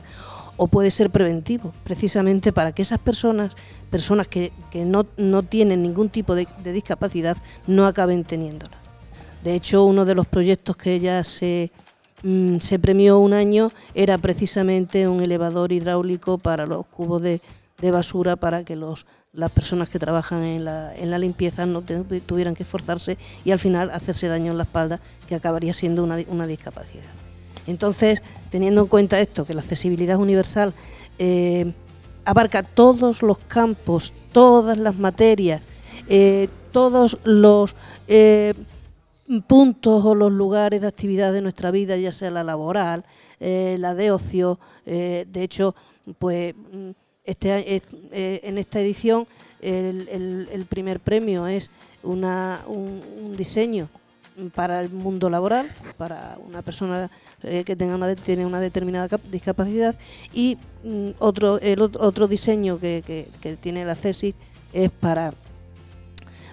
o 0.58 0.67
puede 0.67 0.91
ser 0.91 1.12
preventivo, 1.12 1.72
precisamente 1.84 2.52
para 2.52 2.72
que 2.72 2.82
esas 2.82 3.00
personas, 3.00 3.52
personas 3.89 4.28
que, 4.28 4.52
no, 4.74 5.43
tienen 5.43 5.84
ningún 5.84 6.10
tipo 6.10 6.36
de, 6.36 6.48
discapacidad, 6.63 7.38
no 7.67 7.86
acaben 7.86 8.24
teniéndola. 8.24 8.78
De 9.43 9.54
hecho, 9.54 9.86
uno 9.86 10.04
de 10.04 10.15
los 10.15 10.26
proyectos 10.26 10.76
que 10.76 10.96
ella 10.96 11.24
se, 11.24 11.72
mm, 12.24 12.58
se 12.58 12.80
premió 12.80 13.20
un 13.20 13.34
año 13.34 13.72
era 13.93 14.17
precisamente 14.17 15.08
un 15.08 15.22
elevador 15.22 15.72
hidráulico 15.72 16.39
para 16.39 16.65
los 16.65 16.86
cubos 16.88 17.22
de, 17.22 17.39
basura 17.91 18.36
para 18.36 18.63
que 18.63 18.76
los, 18.76 19.06
las 19.34 19.52
personas 19.52 19.88
que 19.88 20.00
trabajan 20.00 20.41
en 20.41 20.65
la, 20.65 20.96
en 20.96 21.12
la 21.12 21.20
limpieza 21.20 21.67
no 21.67 21.84
tuvieran 21.84 22.56
que 22.56 22.63
esforzarse 22.63 23.20
y 23.46 23.52
al 23.52 23.60
final 23.60 23.91
hacerse 23.91 24.28
daño 24.28 24.52
en 24.52 24.58
la 24.58 24.63
espalda, 24.63 25.00
que 25.30 25.36
acabaría 25.36 25.76
siendo 25.76 26.04
una, 26.04 26.17
una 26.28 26.48
discapacidad. 26.48 27.04
Entonces, 27.67 28.24
teniendo 28.49 28.81
en 28.81 28.88
cuenta 28.88 29.19
esto, 29.19 29.45
que 29.45 29.53
la 29.53 29.62
accesibilidad 29.62 30.17
universal 30.17 30.73
eh, 31.19 31.73
abarca 32.25 32.63
todos 32.63 33.21
los 33.21 33.38
campos, 33.38 34.13
todas 34.31 34.77
las 34.77 34.97
materias, 34.97 35.62
eh, 36.07 36.49
todos 36.71 37.17
los 37.23 37.75
eh, 38.07 38.53
puntos 39.47 40.05
o 40.05 40.15
los 40.15 40.31
lugares 40.31 40.81
de 40.81 40.88
actividad 40.88 41.33
de 41.33 41.41
nuestra 41.41 41.71
vida, 41.71 41.97
ya 41.97 42.12
sea 42.12 42.31
la 42.31 42.43
laboral, 42.43 43.03
la 43.39 43.93
de 43.93 44.12
ocio. 44.12 44.57
de 44.86 45.43
hecho, 45.43 45.75
pues 46.17 46.55
este, 47.25 47.81
en 48.13 48.57
esta 48.57 48.79
edición 48.79 49.27
el, 49.60 50.65
primer 50.69 51.01
premio 51.01 51.45
es 51.45 51.69
una, 52.03 52.62
un 52.67 53.36
diseño 53.36 53.89
para 54.54 54.82
el 54.82 54.91
mundo 54.91 55.30
laboral, 55.30 55.71
para 55.97 56.38
una 56.47 56.62
persona 56.62 57.10
eh, 57.43 57.63
que 57.63 57.76
tenga 57.76 57.95
una, 57.95 58.13
tiene 58.15 58.45
una 58.45 58.60
determinada 58.60 59.17
discapacidad 59.32 59.97
y 60.34 60.58
mm, 60.84 61.10
otro, 61.19 61.60
el 61.60 61.82
otro 61.82 62.28
diseño 62.28 62.80
que, 62.80 63.02
que, 63.41 63.56
tiene 63.58 63.84
la 63.86 63.95
CESIS 63.95 64.36
es 64.73 64.91
para 64.91 65.34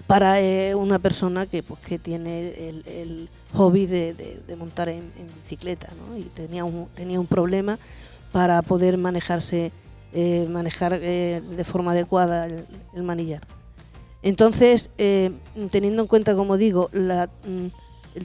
para 0.07 0.39
eh, 0.39 0.75
una 0.75 0.99
persona 0.99 1.47
que 1.47 1.63
pues 1.63 1.79
que 1.81 1.97
tiene 1.97 2.53
el, 2.69 3.29
hobby 3.53 3.85
de, 3.85 4.43
montar 4.57 4.89
en, 4.89 5.11
bicicleta 5.41 5.87
¿no? 5.95 6.17
y 6.17 6.23
tenía 6.23 6.65
un, 6.65 6.87
tenía 6.93 7.19
un 7.19 7.27
problema 7.27 7.79
para 8.31 8.61
poder 8.61 8.97
manejarse 8.97 9.71
eh, 10.13 10.47
manejar 10.49 10.99
de 10.99 11.63
forma 11.63 11.91
adecuada 11.91 12.45
el 12.47 13.03
manillar 13.03 13.41
entonces, 14.25 14.89
eh, 14.97 15.31
teniendo 15.69 16.01
en 16.01 16.07
cuenta, 16.07 16.35
como 16.35 16.57
digo, 16.57 16.89
la 16.93 17.29
mm, 17.45 17.67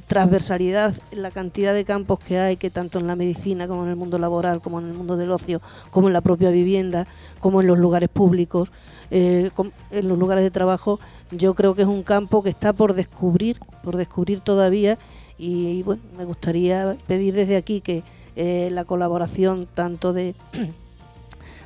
transversalidad, 0.07 0.97
la 1.13 1.31
cantidad 1.31 1.75
de 1.75 1.85
campos 1.85 2.19
que 2.21 2.39
hay, 2.39 2.57
que 2.57 2.71
tanto 2.71 2.99
en 2.99 3.07
la 3.07 3.17
medicina 3.17 3.69
como 3.69 3.83
en 3.83 3.91
el 3.91 3.97
mundo 3.97 4.19
laboral, 4.19 4.63
como 4.63 4.79
en 4.81 4.87
el 4.87 4.95
mundo 4.95 5.19
del 5.19 5.31
ocio, 5.31 5.61
como 5.91 6.09
en 6.09 6.15
la 6.15 6.23
propia 6.23 6.49
vivienda, 6.51 7.07
como 7.39 7.61
en 7.61 7.67
los 7.67 7.79
lugares 7.79 8.09
públicos, 8.09 8.73
eh, 9.11 9.51
en 9.91 10.09
los 10.09 10.19
lugares 10.19 10.43
de 10.43 10.51
trabajo, 10.51 11.01
yo 11.33 11.53
creo 11.53 11.75
que 11.75 11.83
es 11.83 11.89
un 11.89 12.03
campo 12.03 12.43
que 12.43 12.49
está 12.49 12.73
por 12.73 12.95
descubrir, 12.95 13.61
por 13.85 13.99
descubrir 13.99 14.41
todavía. 14.41 14.97
Y 15.37 15.83
bueno, 15.83 16.01
me 16.17 16.25
gustaría 16.25 16.97
pedir 17.09 17.35
desde 17.35 17.59
aquí 17.59 17.83
que 17.83 18.05
eh, 18.37 18.71
la 18.73 18.87
colaboración 18.87 19.69
tanto 19.75 20.15
de 20.15 20.35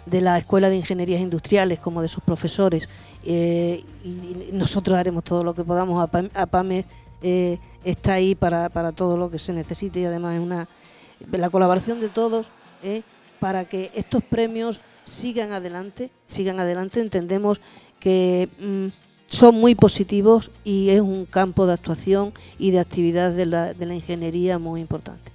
de 0.06 0.20
la 0.20 0.38
Escuela 0.38 0.68
de 0.68 0.76
Ingenierías 0.76 1.20
Industriales 1.20 1.80
como 1.80 2.02
de 2.02 2.08
sus 2.08 2.22
profesores 2.22 2.88
eh, 3.24 3.82
y 4.04 4.50
nosotros 4.52 4.98
haremos 4.98 5.24
todo 5.24 5.42
lo 5.42 5.54
que 5.54 5.64
podamos. 5.64 6.08
APAMES 6.34 6.86
eh, 7.22 7.58
está 7.84 8.14
ahí 8.14 8.34
para, 8.34 8.68
todo 8.92 9.16
lo 9.16 9.30
que 9.30 9.38
se 9.38 9.52
necesite 9.52 10.00
y 10.00 10.04
además 10.04 10.36
es 10.36 10.42
una 10.42 10.68
la 11.30 11.48
colaboración 11.48 12.00
de 12.00 12.08
todos 12.08 12.48
eh, 12.82 13.02
para 13.40 13.64
que 13.64 13.90
estos 13.94 14.22
premios 14.22 14.80
sigan 15.04 15.52
adelante, 15.52 16.10
sigan 16.26 16.60
adelante. 16.60 17.00
Entendemos 17.00 17.60
que 17.98 18.48
mm, 18.60 18.88
son 19.26 19.54
muy 19.54 19.74
positivos 19.74 20.50
y 20.64 20.90
es 20.90 21.00
un 21.00 21.24
campo 21.24 21.66
de 21.66 21.72
actuación 21.72 22.32
y 22.58 22.72
de 22.72 22.80
actividad 22.80 23.32
de 23.32 23.46
la, 23.46 23.74
de 23.74 23.86
la 23.86 23.94
ingeniería 23.94 24.58
muy 24.58 24.80
importante. 24.80 25.33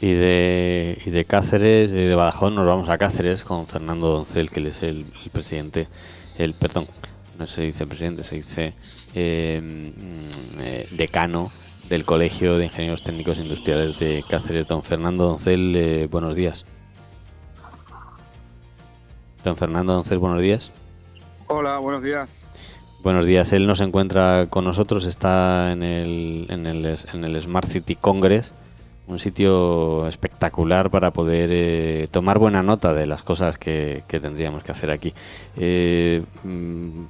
Y 0.00 0.12
de, 0.12 0.98
y 1.06 1.10
de 1.10 1.24
Cáceres, 1.24 1.90
de 1.90 2.14
Badajoz, 2.14 2.52
nos 2.52 2.66
vamos 2.66 2.88
a 2.88 2.98
Cáceres 2.98 3.44
con 3.44 3.66
Fernando 3.66 4.08
Doncel, 4.08 4.50
que 4.50 4.60
él 4.60 4.66
es 4.66 4.82
el, 4.82 5.06
presidente, 5.32 5.88
el 6.36 6.54
perdón, 6.54 6.86
no 7.38 7.46
se 7.46 7.62
dice 7.62 7.86
presidente, 7.86 8.24
se 8.24 8.36
dice 8.36 8.74
eh, 9.14 9.60
mm, 9.62 10.60
eh, 10.60 10.88
decano 10.92 11.50
del 11.88 12.04
Colegio 12.04 12.58
de 12.58 12.66
Ingenieros 12.66 13.02
Técnicos 13.02 13.38
Industriales 13.38 13.98
de 13.98 14.24
Cáceres, 14.28 14.66
don 14.66 14.82
Fernando 14.82 15.24
Doncel, 15.24 15.74
eh, 15.76 16.08
buenos 16.10 16.34
días. 16.34 16.66
Don 19.44 19.56
Fernando 19.56 19.92
Doncel, 19.92 20.18
buenos 20.18 20.40
días. 20.40 20.72
Hola, 21.46 21.78
buenos 21.78 22.02
días. 22.02 22.40
Buenos 23.02 23.26
días, 23.26 23.52
él 23.52 23.66
no 23.66 23.74
se 23.74 23.84
encuentra 23.84 24.46
con 24.48 24.64
nosotros, 24.64 25.04
está 25.04 25.72
en 25.72 25.82
el, 25.82 26.46
en 26.48 26.66
el, 26.66 26.86
en 27.12 27.24
el 27.24 27.40
Smart 27.42 27.68
City 27.68 27.96
Congress, 27.96 28.54
un 29.06 29.18
sitio 29.18 30.06
espectacular 30.08 30.90
para 30.90 31.12
poder 31.12 31.50
eh, 31.52 32.08
tomar 32.10 32.38
buena 32.38 32.62
nota 32.62 32.94
de 32.94 33.06
las 33.06 33.22
cosas 33.22 33.58
que, 33.58 34.02
tendríamos 34.08 34.62
que 34.64 34.72
hacer 34.72 34.90
aquí. 34.90 35.12
Eh, 35.56 36.24
mm, 36.42 37.04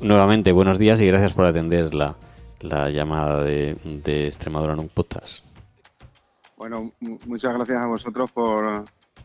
nuevamente, 0.00 0.52
buenos 0.52 0.78
días 0.78 1.00
y 1.00 1.06
gracias 1.06 1.34
por 1.34 1.46
atender 1.46 1.94
la, 1.94 2.16
la 2.60 2.90
llamada 2.90 3.42
de, 3.42 3.76
Extremadura 4.26 4.76
Non 4.76 4.88
Podcast. 4.88 5.44
Bueno, 6.56 6.92
muchas 7.26 7.54
gracias 7.54 7.78
a 7.78 7.86
vosotros 7.86 8.32
por 8.32 8.84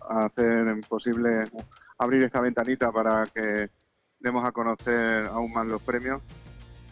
hacer 0.10 0.82
posible 0.90 1.46
abrir 1.98 2.24
esta 2.24 2.42
ventanita 2.42 2.92
para 2.92 3.26
que 3.34 3.70
demos 4.20 4.44
a 4.44 4.52
conocer 4.52 5.28
aún 5.28 5.54
más 5.54 5.66
los 5.66 5.82
premios. 5.82 6.22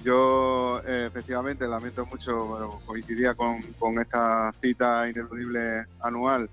Yo 0.04 0.82
eh, 0.86 1.08
efectivamente 1.08 1.68
lamento 1.68 2.06
mucho, 2.06 2.46
bueno, 2.46 2.80
coincidía 2.86 3.34
con, 3.34 4.00
esta 4.00 4.52
cita 4.54 5.10
ineludible 5.10 5.86
anual 6.00 6.50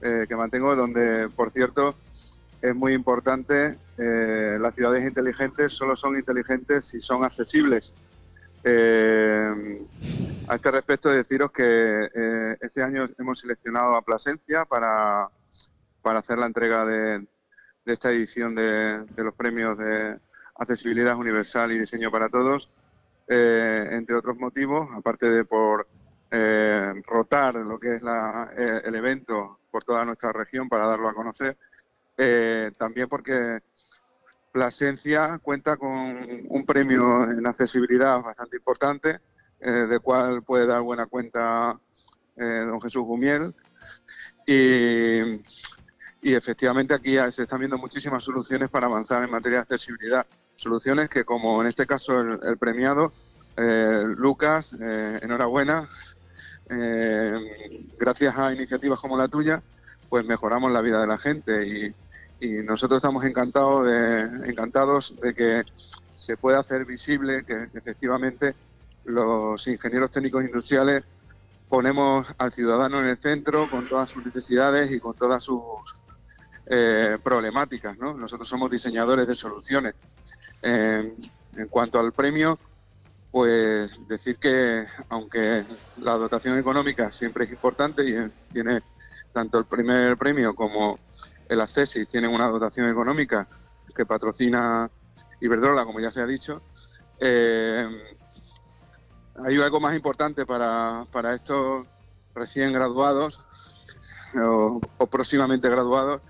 eh, 0.00 0.26
que 0.28 0.34
mantengo, 0.34 0.74
donde, 0.74 1.28
por 1.28 1.52
cierto, 1.52 1.94
es 2.60 2.74
muy 2.74 2.92
importante, 2.92 3.78
eh, 3.98 4.58
las 4.60 4.74
ciudades 4.74 5.06
inteligentes 5.06 5.72
solo 5.72 5.96
son 5.96 6.16
inteligentes 6.16 6.86
si 6.86 7.00
son 7.00 7.24
accesibles. 7.24 7.94
A 8.64 10.54
este 10.54 10.70
respecto, 10.70 11.08
deciros 11.08 11.50
que 11.50 12.08
este 12.60 12.82
año 12.82 13.06
hemos 13.18 13.40
seleccionado 13.40 13.96
a 13.96 14.02
Plasencia 14.02 14.64
para, 14.64 15.28
para 16.00 16.20
hacer 16.20 16.38
la 16.38 16.46
entrega 16.46 16.84
de, 16.84 17.26
esta 17.86 18.12
edición 18.12 18.54
de 18.54 19.04
los 19.16 19.34
premios 19.34 19.76
de 19.78 20.16
accesibilidad 20.54 21.16
universal 21.16 21.72
y 21.72 21.78
diseño 21.78 22.10
para 22.10 22.28
todos, 22.28 22.68
eh, 23.28 23.88
entre 23.92 24.16
otros 24.16 24.36
motivos, 24.36 24.88
aparte 24.94 25.30
de 25.30 25.44
por 25.44 25.88
eh, 26.30 26.92
rotar 27.06 27.54
lo 27.54 27.78
que 27.78 27.96
es 27.96 28.02
eh, 28.02 28.82
el 28.84 28.94
evento 28.94 29.60
por 29.70 29.84
toda 29.84 30.04
nuestra 30.04 30.32
región 30.32 30.68
para 30.68 30.86
darlo 30.86 31.08
a 31.08 31.14
conocer, 31.14 31.56
también 32.76 33.08
porque 33.08 33.60
Plasencia 34.52 35.40
cuenta 35.42 35.78
con 35.78 35.90
un 36.48 36.66
premio 36.66 37.24
en 37.24 37.46
accesibilidad 37.46 38.22
bastante 38.22 38.56
importante, 38.58 39.18
del 39.58 40.00
cual 40.02 40.42
puede 40.42 40.66
dar 40.66 40.82
buena 40.82 41.06
cuenta 41.06 41.80
don 42.36 42.80
Jesús 42.82 43.02
Gumiel. 43.02 43.54
Y, 44.46 45.22
y 46.20 46.34
efectivamente 46.34 46.92
aquí 46.92 47.16
se 47.32 47.42
están 47.42 47.60
viendo 47.60 47.78
muchísimas 47.78 48.22
soluciones 48.22 48.68
para 48.68 48.86
avanzar 48.86 49.24
en 49.24 49.30
materia 49.30 49.58
de 49.58 49.62
accesibilidad. 49.62 50.26
Soluciones 50.62 51.10
que, 51.10 51.24
como 51.24 51.60
en 51.60 51.66
este 51.66 51.88
caso 51.88 52.20
el, 52.20 52.56
premiado, 52.56 53.12
eh, 53.56 54.04
Lucas, 54.16 54.72
eh, 54.80 55.18
enhorabuena. 55.20 55.88
Eh, 56.70 57.84
gracias 57.98 58.38
a 58.38 58.54
iniciativas 58.54 59.00
como 59.00 59.16
la 59.16 59.26
tuya, 59.26 59.60
pues 60.08 60.24
mejoramos 60.24 60.70
la 60.70 60.80
vida 60.80 61.00
de 61.00 61.06
la 61.08 61.18
gente 61.18 61.66
y, 61.66 61.94
nosotros 62.64 62.98
estamos 62.98 63.24
encantados 63.24 63.86
de, 63.86 64.50
encantados 64.50 65.14
de 65.20 65.32
que 65.32 65.62
se 66.16 66.36
pueda 66.36 66.58
hacer 66.58 66.84
visible 66.84 67.44
que 67.44 67.68
efectivamente 67.72 68.56
los 69.04 69.64
ingenieros 69.68 70.10
técnicos 70.10 70.44
industriales 70.44 71.04
ponemos 71.68 72.26
al 72.38 72.52
ciudadano 72.52 72.98
en 72.98 73.06
el 73.06 73.16
centro 73.18 73.70
con 73.70 73.88
todas 73.88 74.10
sus 74.10 74.26
necesidades 74.26 74.90
y 74.90 74.98
con 74.98 75.14
todas 75.14 75.44
sus 75.44 75.62
problemáticas. 77.22 77.96
¿no? 77.98 78.12
Nosotros 78.12 78.48
somos 78.48 78.72
diseñadores 78.72 79.28
de 79.28 79.36
soluciones. 79.36 79.94
En 80.62 81.68
cuanto 81.68 81.98
al 81.98 82.12
premio, 82.12 82.58
pues 83.32 83.98
decir 84.06 84.36
que 84.36 84.86
aunque 85.08 85.64
la 85.98 86.12
dotación 86.12 86.58
económica 86.58 87.10
siempre 87.10 87.44
es 87.44 87.50
importante 87.50 88.04
y 88.04 88.14
eh, 88.14 88.30
tiene 88.52 88.82
tanto 89.32 89.58
el 89.58 89.64
primer 89.64 90.18
premio 90.18 90.54
como 90.54 90.98
el 91.48 91.60
Accesis 91.60 92.06
tienen 92.08 92.30
una 92.30 92.48
dotación 92.48 92.88
económica 92.90 93.48
que 93.96 94.04
patrocina 94.06 94.90
Iberdrola, 95.40 95.84
como 95.84 95.98
ya 95.98 96.10
se 96.10 96.20
ha 96.20 96.26
dicho, 96.26 96.62
eh, 97.18 97.88
hay 99.44 99.60
algo 99.60 99.80
más 99.80 99.94
importante 99.94 100.44
para, 100.44 101.06
para 101.10 101.34
estos 101.34 101.86
recién 102.34 102.72
graduados 102.72 103.40
o, 104.34 104.80
o 104.98 105.06
próximamente 105.06 105.68
graduados, 105.68 106.20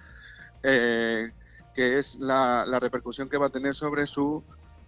eh, 0.62 1.32
que 1.74 1.98
es 1.98 2.16
la, 2.16 2.64
repercusión 2.80 3.28
que 3.28 3.38
va 3.38 3.46
a 3.46 3.50
tener 3.50 3.74
sobre 3.74 4.06
su 4.06 4.42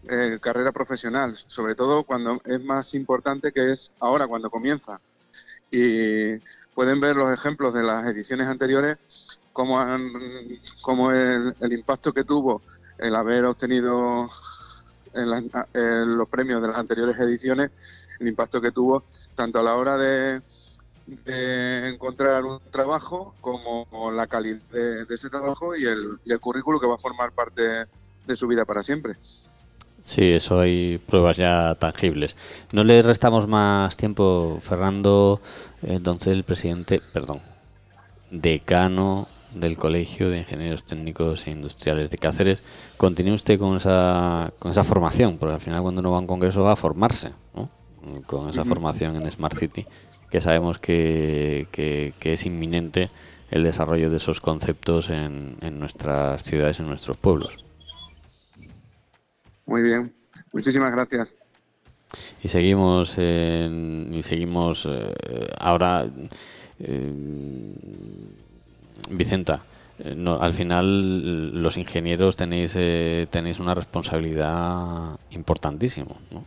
eh, 0.09 0.38
carrera 0.40 0.73
profesional, 0.73 1.37
sobre 1.47 1.75
todo 1.75 2.05
cuando 2.05 2.40
es 2.44 2.62
más 2.64 2.94
importante 2.94 3.53
que 3.53 3.73
es 3.73 3.90
ahora, 4.01 4.27
cuando 4.27 4.51
comienza. 4.51 5.01
Y 5.70 6.37
pueden 6.75 7.01
ver 7.01 7.16
los 7.16 7.33
ejemplos 7.33 7.73
de 7.75 7.83
las 7.83 8.07
ediciones 8.07 8.47
anteriores, 8.47 8.99
como, 9.53 9.81
el, 11.12 11.73
impacto 11.73 12.12
que 12.12 12.25
tuvo 12.25 12.61
el 12.99 13.14
haber 13.14 13.44
obtenido 13.44 14.29
en 15.14 15.31
la- 15.31 15.68
los 16.05 16.29
premios 16.29 16.61
de 16.61 16.68
las 16.68 16.77
anteriores 16.77 17.18
ediciones, 17.18 17.70
el 18.18 18.29
impacto 18.29 18.61
que 18.61 18.73
tuvo 18.73 19.05
tanto 19.35 19.61
a 19.61 19.62
la 19.62 19.77
hora 19.77 19.97
de, 19.97 20.42
de 21.06 21.90
encontrar 21.90 22.44
un 22.44 22.60
trabajo 22.70 23.34
como 23.40 23.86
la 24.12 24.26
calidad 24.26 24.60
de, 24.72 25.04
de 25.04 25.14
ese 25.14 25.28
trabajo 25.28 25.76
y 25.76 25.84
el, 25.84 26.18
y 26.24 26.32
el 26.32 26.40
currículo 26.40 26.80
que 26.80 26.86
va 26.86 26.94
a 26.94 26.98
formar 26.98 27.32
parte 27.32 27.86
de 28.26 28.36
su 28.36 28.46
vida 28.46 28.64
para 28.64 28.82
siempre. 28.82 29.14
Sí, 30.04 30.32
eso 30.32 30.60
hay 30.60 30.98
pruebas 30.98 31.38
ya 31.38 31.74
tangibles. 31.76 32.36
No 32.72 32.84
le 32.84 33.02
restamos 33.02 33.46
más 33.46 33.96
tiempo, 33.96 34.58
Fernando 34.60 35.40
eh, 35.82 35.98
Doncel, 36.00 36.44
presidente, 36.44 37.00
perdón, 37.12 37.40
decano 38.30 39.26
del 39.54 39.78
Colegio 39.78 40.28
de 40.28 40.38
Ingenieros 40.38 40.84
Técnicos 40.84 41.46
e 41.46 41.52
Industriales 41.52 42.10
de 42.10 42.18
Cáceres. 42.18 42.62
Continúe 42.98 43.34
usted 43.34 43.58
con 43.58 43.76
esa, 43.76 44.52
con 44.58 44.72
esa 44.72 44.84
formación, 44.84 45.38
porque 45.38 45.54
al 45.54 45.60
final 45.60 45.80
cuando 45.80 46.00
uno 46.00 46.10
va 46.10 46.18
a 46.18 46.20
un 46.20 46.26
congreso 46.26 46.62
va 46.62 46.72
a 46.72 46.76
formarse, 46.76 47.32
¿no? 47.54 47.70
Con 48.26 48.50
esa 48.50 48.66
formación 48.66 49.16
en 49.16 49.30
Smart 49.30 49.56
City, 49.56 49.86
que 50.35 50.40
sabemos 50.40 50.81
que, 50.81 51.68
que- 51.70 52.12
que 52.18 52.33
es 52.33 52.44
inminente 52.44 53.09
el 53.53 53.62
desarrollo 53.62 54.11
de 54.11 54.16
esos 54.16 54.40
conceptos 54.40 55.09
en, 55.09 55.55
en 55.61 55.79
nuestras 55.79 56.42
ciudades, 56.42 56.81
en 56.81 56.88
nuestros 56.88 57.16
pueblos. 57.16 57.64
Muy 59.64 59.83
bien, 59.83 60.12
muchísimas 60.53 60.90
gracias. 60.90 61.38
Y 62.42 62.49
seguimos 62.49 63.16
en- 63.16 64.11
y 64.12 64.25
seguimos 64.25 64.88
eh, 64.90 65.14
ahora 65.57 66.05
eh, 66.81 67.12
Vicenta 69.11 69.62
eh, 70.01 70.14
no, 70.16 70.40
al 70.42 70.53
final 70.53 71.62
los 71.62 71.77
ingenieros 71.77 72.35
tenéis 72.35 72.75
eh, 72.77 73.29
tenéis 73.31 73.61
una 73.61 73.75
responsabilidad 73.75 75.16
importantísima 75.31 76.16
¿no? 76.33 76.44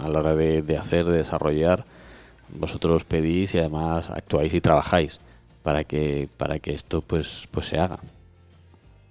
A 0.00 0.08
la 0.08 0.18
hora 0.18 0.34
de, 0.34 0.62
de 0.62 0.76
hacer 0.76 1.04
de 1.04 1.18
desarrollar 1.18 1.84
vosotros 2.50 3.04
pedís 3.04 3.54
y 3.54 3.58
además 3.58 4.10
actuáis 4.10 4.52
y 4.54 4.60
trabajáis 4.60 5.18
para 5.62 5.84
que 5.84 6.28
para 6.36 6.58
que 6.58 6.72
esto 6.74 7.00
pues 7.02 7.48
pues 7.50 7.66
se 7.68 7.78
haga. 7.78 7.98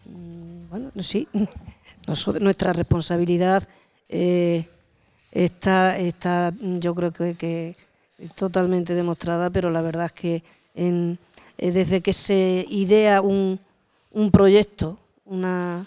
Mm, 0.05 0.69
Bueno, 0.69 0.91
sí, 0.99 1.27
nuestra 2.41 2.73
responsabilidad 2.73 3.67
eh, 4.09 4.67
está, 5.31 5.97
está, 5.97 6.53
yo 6.59 6.93
creo 6.95 7.11
que, 7.11 7.35
que 7.35 7.75
totalmente 8.35 8.93
demostrada, 8.93 9.49
pero 9.49 9.69
la 9.71 9.81
verdad 9.81 10.05
es 10.07 10.11
que 10.13 10.43
en- 10.75 11.17
eh, 11.57 11.71
desde 11.71 12.01
que 12.01 12.13
se 12.13 12.65
idea 12.69 13.21
un, 13.21 13.59
un 14.11 14.31
proyecto, 14.31 14.97
una, 15.25 15.85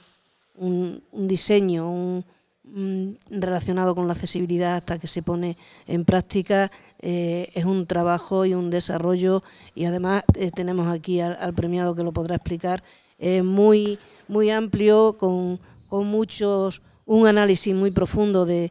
un, 0.57 1.03
un 1.13 1.29
diseño 1.29 1.91
un- 1.91 2.25
un 2.65 3.19
relacionado 3.31 3.95
con 3.95 4.07
la 4.07 4.13
accesibilidad 4.13 4.77
hasta 4.77 4.99
que 4.99 5.07
se 5.07 5.23
pone 5.23 5.57
en 5.87 6.05
práctica, 6.05 6.71
eh, 7.01 7.51
es 7.55 7.65
un 7.65 7.87
trabajo 7.87 8.45
y 8.45 8.55
un 8.55 8.71
desarrollo 8.71 9.43
y 9.75 9.85
además 9.85 10.25
eh, 10.35 10.51
tenemos 10.51 10.89
aquí 10.89 11.21
al, 11.21 11.37
al 11.41 11.55
premiado 11.55 11.95
que 11.95 12.03
lo 12.03 12.13
podrá 12.13 12.37
explicar, 12.37 12.83
eh, 13.19 13.43
muy, 13.43 13.99
muy 14.29 14.51
amplio, 14.51 15.17
con, 15.19 15.59
con 15.89 16.07
muchos, 16.07 16.83
un 17.07 17.27
análisis 17.27 17.75
muy 17.75 17.91
profundo 17.91 18.45
de, 18.47 18.71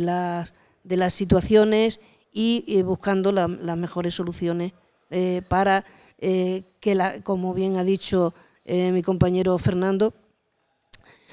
las, 0.00 0.54
de 0.84 0.96
las 0.96 1.12
situaciones 1.14 2.00
y, 2.32 2.82
buscando 2.82 3.32
la- 3.32 3.48
las 3.48 3.76
mejores 3.76 4.14
soluciones 4.14 4.72
eh, 5.10 5.42
para 5.48 5.84
que, 6.18 6.94
la, 6.94 7.20
como 7.22 7.52
bien 7.54 7.76
ha 7.76 7.84
dicho 7.84 8.32
mi 8.66 9.02
compañero 9.02 9.56
Fernando, 9.58 10.12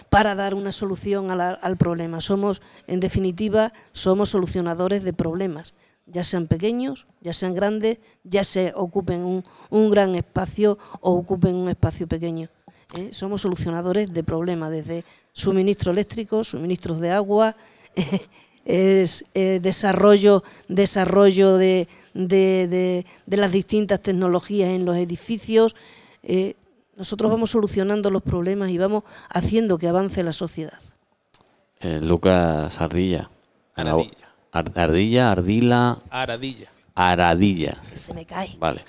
para 0.09 0.35
dar 0.35 0.53
una 0.53 0.71
solución 0.71 1.31
a 1.31 1.35
la- 1.35 1.49
al 1.53 1.77
problema. 1.77 2.21
Somos, 2.21 2.61
en 2.87 2.99
definitiva, 2.99 3.73
somos 3.93 4.29
solucionadores 4.29 5.03
de 5.03 5.13
problemas, 5.13 5.73
ya 6.05 6.23
sean 6.23 6.47
pequeños, 6.47 7.07
ya 7.21 7.33
sean 7.33 7.53
grandes, 7.53 7.97
ya 8.23 8.43
se 8.43 8.73
ocupen 8.75 9.21
un, 9.23 9.43
un 9.69 9.89
gran 9.89 10.15
espacio 10.15 10.77
o 11.01 11.13
ocupen 11.13 11.55
un 11.55 11.69
espacio 11.69 12.07
pequeño. 12.07 12.49
¿eh? 12.97 13.09
Somos 13.11 13.41
solucionadores 13.41 14.13
de 14.13 14.23
problemas, 14.23 14.69
desde 14.71 15.05
suministro 15.31 15.91
eléctrico, 15.91 16.43
suministros 16.43 16.99
de 16.99 17.11
agua, 17.11 17.55
es 18.65 19.25
eh, 19.33 19.59
desarrollo, 19.61 20.43
desarrollo 20.67 21.57
de, 21.57 21.87
de- 22.13 22.67
de- 22.67 23.05
de 23.25 23.37
las 23.37 23.51
distintas 23.51 24.01
tecnologías 24.01 24.69
en 24.69 24.85
los 24.85 24.95
edificios. 24.97 25.75
eh, 26.23 26.55
nosotros 26.95 27.31
vamos 27.31 27.49
solucionando 27.49 28.11
los 28.11 28.21
problemas 28.21 28.69
y 28.69 28.77
vamos 28.77 29.03
haciendo 29.29 29.79
que 29.79 29.87
avance 29.87 30.21
la 30.23 30.31
sociedad. 30.31 30.77
Eh, 31.79 31.99
Lucas 32.01 32.79
Ardilla. 32.79 33.31
Aradilla. 33.73 34.32
Ar- 34.53 34.71
Ardilla, 34.75 35.31
Ardila, 35.31 35.97
Aradilla. 36.09 36.69
Aradilla. 36.95 37.77
Que 37.89 37.97
se 37.97 38.13
me 38.13 38.25
cae. 38.25 38.55
Vale. 38.59 38.81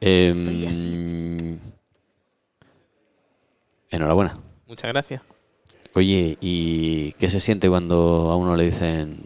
Estoy 0.00 0.66
así. 0.66 1.58
enhorabuena. 3.90 4.38
Muchas 4.66 4.92
gracias. 4.92 5.22
Oye, 5.94 6.36
¿y 6.40 7.12
qué 7.12 7.30
se 7.30 7.40
siente 7.40 7.68
cuando 7.68 8.28
a 8.30 8.36
uno 8.36 8.54
le 8.54 8.64
dicen, 8.64 9.24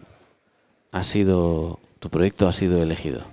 ha 0.91 1.03
sido, 1.03 1.79
tu 1.99 2.09
proyecto 2.09 2.47
ha 2.47 2.53
sido 2.53 2.81
elegido? 2.81 3.25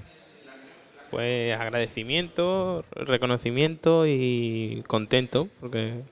Pues 1.10 1.58
agradecimiento, 1.58 2.84
reconocimiento 2.90 4.06
y 4.06 4.84
contento 4.86 5.48
porque 5.60 6.02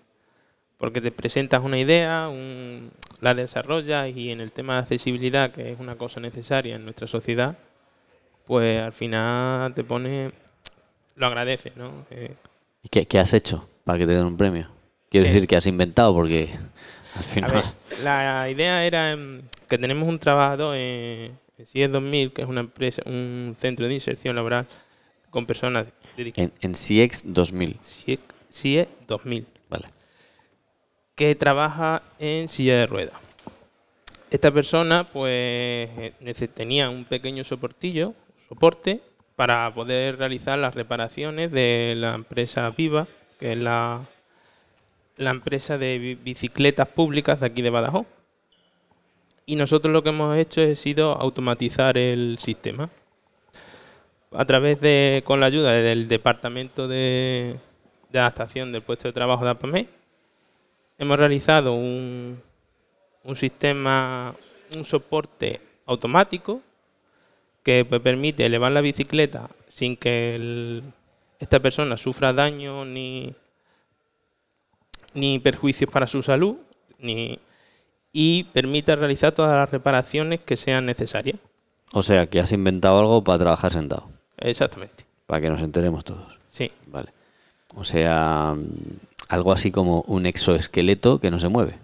porque 0.79 1.01
te 1.01 1.11
presentas 1.11 1.63
una 1.63 1.79
idea, 1.79 2.29
un- 2.29 2.91
la 3.21 3.35
desarrollas 3.35 4.09
y 4.15 4.31
en 4.31 4.41
el 4.41 4.53
tema 4.53 4.75
de 4.75 4.81
accesibilidad, 4.81 5.51
que 5.51 5.73
es 5.73 5.81
una 5.81 5.97
cosa 5.97 6.21
necesaria 6.21 6.77
en 6.77 6.85
nuestra 6.85 7.07
sociedad, 7.07 7.57
pues 8.47 8.81
al 8.81 8.93
final 8.93 9.75
te 9.75 9.85
pone, 9.85 10.31
lo 11.17 11.27
agradeces, 11.27 11.77
¿no? 11.77 12.07
Eh, 12.11 12.35
¿Y 12.83 12.89
qué, 12.89 13.07
qué 13.07 13.19
has 13.19 13.33
hecho 13.35 13.69
para 13.85 13.99
que 13.99 14.07
te 14.07 14.13
den 14.13 14.25
un 14.25 14.37
premio? 14.37 14.69
Quiero 15.11 15.27
Eh. 15.27 15.31
decir 15.31 15.49
que 15.49 15.57
has 15.57 15.67
inventado 15.67 16.15
porque 16.15 16.49
al 17.15 17.21
A 17.21 17.23
final... 17.25 17.53
ver, 17.53 17.65
la 18.05 18.49
idea 18.49 18.85
era 18.87 19.11
em, 19.11 19.43
que 19.69 19.79
tenemos 19.79 20.09
un 20.09 20.19
trabajador 20.19 20.77
en, 20.77 21.37
en 21.59 21.67
CIE 21.67 21.89
2000, 21.89 22.33
que 22.33 22.43
es 22.43 22.49
una 22.49 22.61
empresa, 22.61 23.03
un 23.05 23.57
centro 23.59 23.89
de 23.89 23.95
inserción 23.95 24.37
laboral 24.37 24.67
con 25.31 25.45
personas 25.45 25.89
dedicadas. 26.17 26.53
En, 26.63 26.71
en 26.71 26.75
CX 27.07 27.25
2000. 27.33 27.79
CIE, 27.83 28.19
CIE 28.51 28.89
2000, 29.09 29.45
Vale. 29.69 29.87
Que 31.19 31.35
trabaja 31.35 32.03
en 32.21 32.49
silla 32.49 32.77
de 32.79 32.87
ruedas. 32.87 33.21
Esta 34.31 34.53
persona, 34.53 35.03
pues, 35.13 35.33
eh, 35.35 36.49
tenía 36.55 36.89
un 36.91 37.05
pequeño 37.05 37.43
soportillo, 37.43 38.15
soporte, 38.49 39.01
para 39.35 39.75
poder 39.75 40.17
realizar 40.17 40.59
las 40.59 40.77
reparaciones 40.77 41.51
de 41.51 41.95
la 41.97 42.15
empresa 42.15 42.71
Viva, 42.71 43.09
que 43.41 43.53
es 43.53 43.59
la, 43.59 44.07
la 45.17 45.31
empresa 45.31 45.77
de 45.77 45.99
bi- 45.99 46.15
bicicletas 46.15 46.87
públicas 46.87 47.41
de 47.41 47.47
aquí 47.47 47.63
de 47.63 47.71
Badajoz. 47.71 48.07
Y 49.45 49.57
nosotros 49.57 49.93
lo 49.93 50.05
que 50.05 50.11
hemos 50.11 50.37
hecho 50.37 50.61
es 50.61 50.79
sido 50.79 51.21
automatizar 51.21 51.99
el 51.99 52.39
sistema. 52.39 52.91
A 54.31 54.45
través 54.45 54.81
de, 54.81 55.23
con 55.25 55.41
la 55.41 55.47
ayuda 55.47 55.73
del 55.73 56.07
departamento 56.07 56.87
de, 56.87 57.59
de 58.11 58.19
adaptación 58.21 58.71
del 58.71 58.83
puesto 58.83 59.09
de 59.09 59.13
trabajo 59.13 59.45
de 59.45 59.51
APAME, 59.51 59.98
hemos 60.99 61.19
realizado 61.19 61.75
un, 61.75 62.41
un 63.25 63.37
sistema, 63.37 64.35
un 64.75 64.85
soporte 64.85 65.61
automático 65.87 66.61
que 67.63 67.85
permite 67.85 68.45
elevar 68.47 68.73
la 68.73 68.81
bicicleta 68.81 69.49
sin 69.69 69.97
que 69.97 70.35
el- 70.35 70.83
esta 71.39 71.61
persona 71.61 71.97
sufra 71.97 72.33
daño 72.33 72.85
ni, 72.85 73.35
ni 75.15 75.39
perjuicios 75.39 75.91
para 75.91 76.07
su 76.07 76.23
salud 76.23 76.57
ni, 76.99 77.39
y 78.13 78.45
permite 78.45 78.97
realizar 78.97 79.33
todas 79.33 79.53
las 79.53 79.71
reparaciones 79.71 80.41
que 80.41 80.57
sean 80.57 80.87
necesarias. 80.87 81.39
O 81.93 82.03
sea, 82.03 82.27
que 82.27 82.41
has 82.41 82.53
inventado 82.53 82.99
algo 82.99 83.23
para 83.25 83.39
trabajar 83.39 83.73
sentado, 83.73 84.11
Exactamente. 84.39 85.05
para 85.27 85.41
que 85.41 85.51
nos 85.51 85.63
enteremos 85.63 86.05
todos. 86.05 86.27
Sí. 86.47 86.71
Vale. 86.87 87.11
O 87.77 87.85
sea, 87.85 88.57
algo 89.29 89.53
así 89.53 89.71
como 89.71 90.03
un 90.07 90.27
exoesqueleto 90.27 91.21
que 91.21 91.31
no 91.31 91.39
se 91.41 91.49
mueve. 91.49 91.75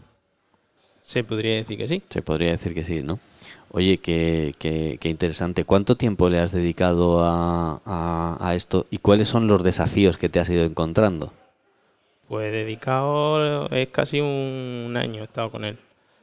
Se 1.00 1.22
podría 1.24 1.56
decir 1.56 1.76
que 1.78 1.86
sí. 1.88 2.02
Se 2.08 2.22
podría 2.22 2.50
decir 2.52 2.74
que 2.74 2.84
sí, 2.84 3.02
¿no? 3.02 3.18
Oye, 3.70 3.98
qué, 3.98 4.54
qué- 4.58 4.98
qué 5.00 5.08
interesante. 5.08 5.64
¿Cuánto 5.64 5.96
tiempo 5.96 6.28
le 6.28 6.38
has 6.38 6.52
dedicado 6.52 7.22
a, 7.24 7.80
a- 7.84 8.36
a 8.40 8.54
esto 8.54 8.86
y 8.90 8.98
cuáles 8.98 9.28
son 9.28 9.46
los 9.48 9.62
desafíos 9.62 10.16
que 10.16 10.28
te 10.28 10.40
has 10.40 10.48
ido 10.48 10.64
encontrando? 10.64 11.32
Pues 12.28 12.52
dedicado 12.52 13.68
es 13.70 13.88
casi 13.88 14.20
un, 14.20 14.86
un 14.88 14.96
año 14.96 15.20
he 15.20 15.24
estado 15.24 15.50
con 15.50 15.64
él. 15.64 15.76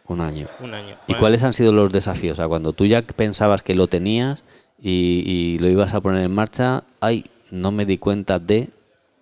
Un 0.08 0.22
año. 0.22 0.48
Un 0.60 0.74
año. 0.74 0.96
¿Y 1.08 1.12
Bueno, 1.14 1.20
cuáles 1.20 1.44
han 1.44 1.54
sido 1.54 1.72
los 1.72 1.92
desafíos? 1.92 2.34
O 2.34 2.36
sea, 2.38 2.48
cuando 2.48 2.74
tú 2.74 2.86
ya 2.86 3.02
pensabas 3.04 3.62
que 3.62 3.76
lo 3.76 3.88
tenías 3.88 4.44
y, 4.82 5.24
y 5.26 5.60
lo 5.60 5.70
ibas 5.70 5.94
a 5.94 6.02
poner 6.02 6.24
en 6.24 6.34
marcha, 6.34 6.84
ay, 7.02 7.26
no 7.52 7.72
me 7.72 7.86
di 7.86 7.98
cuenta 7.98 8.40
de... 8.40 8.70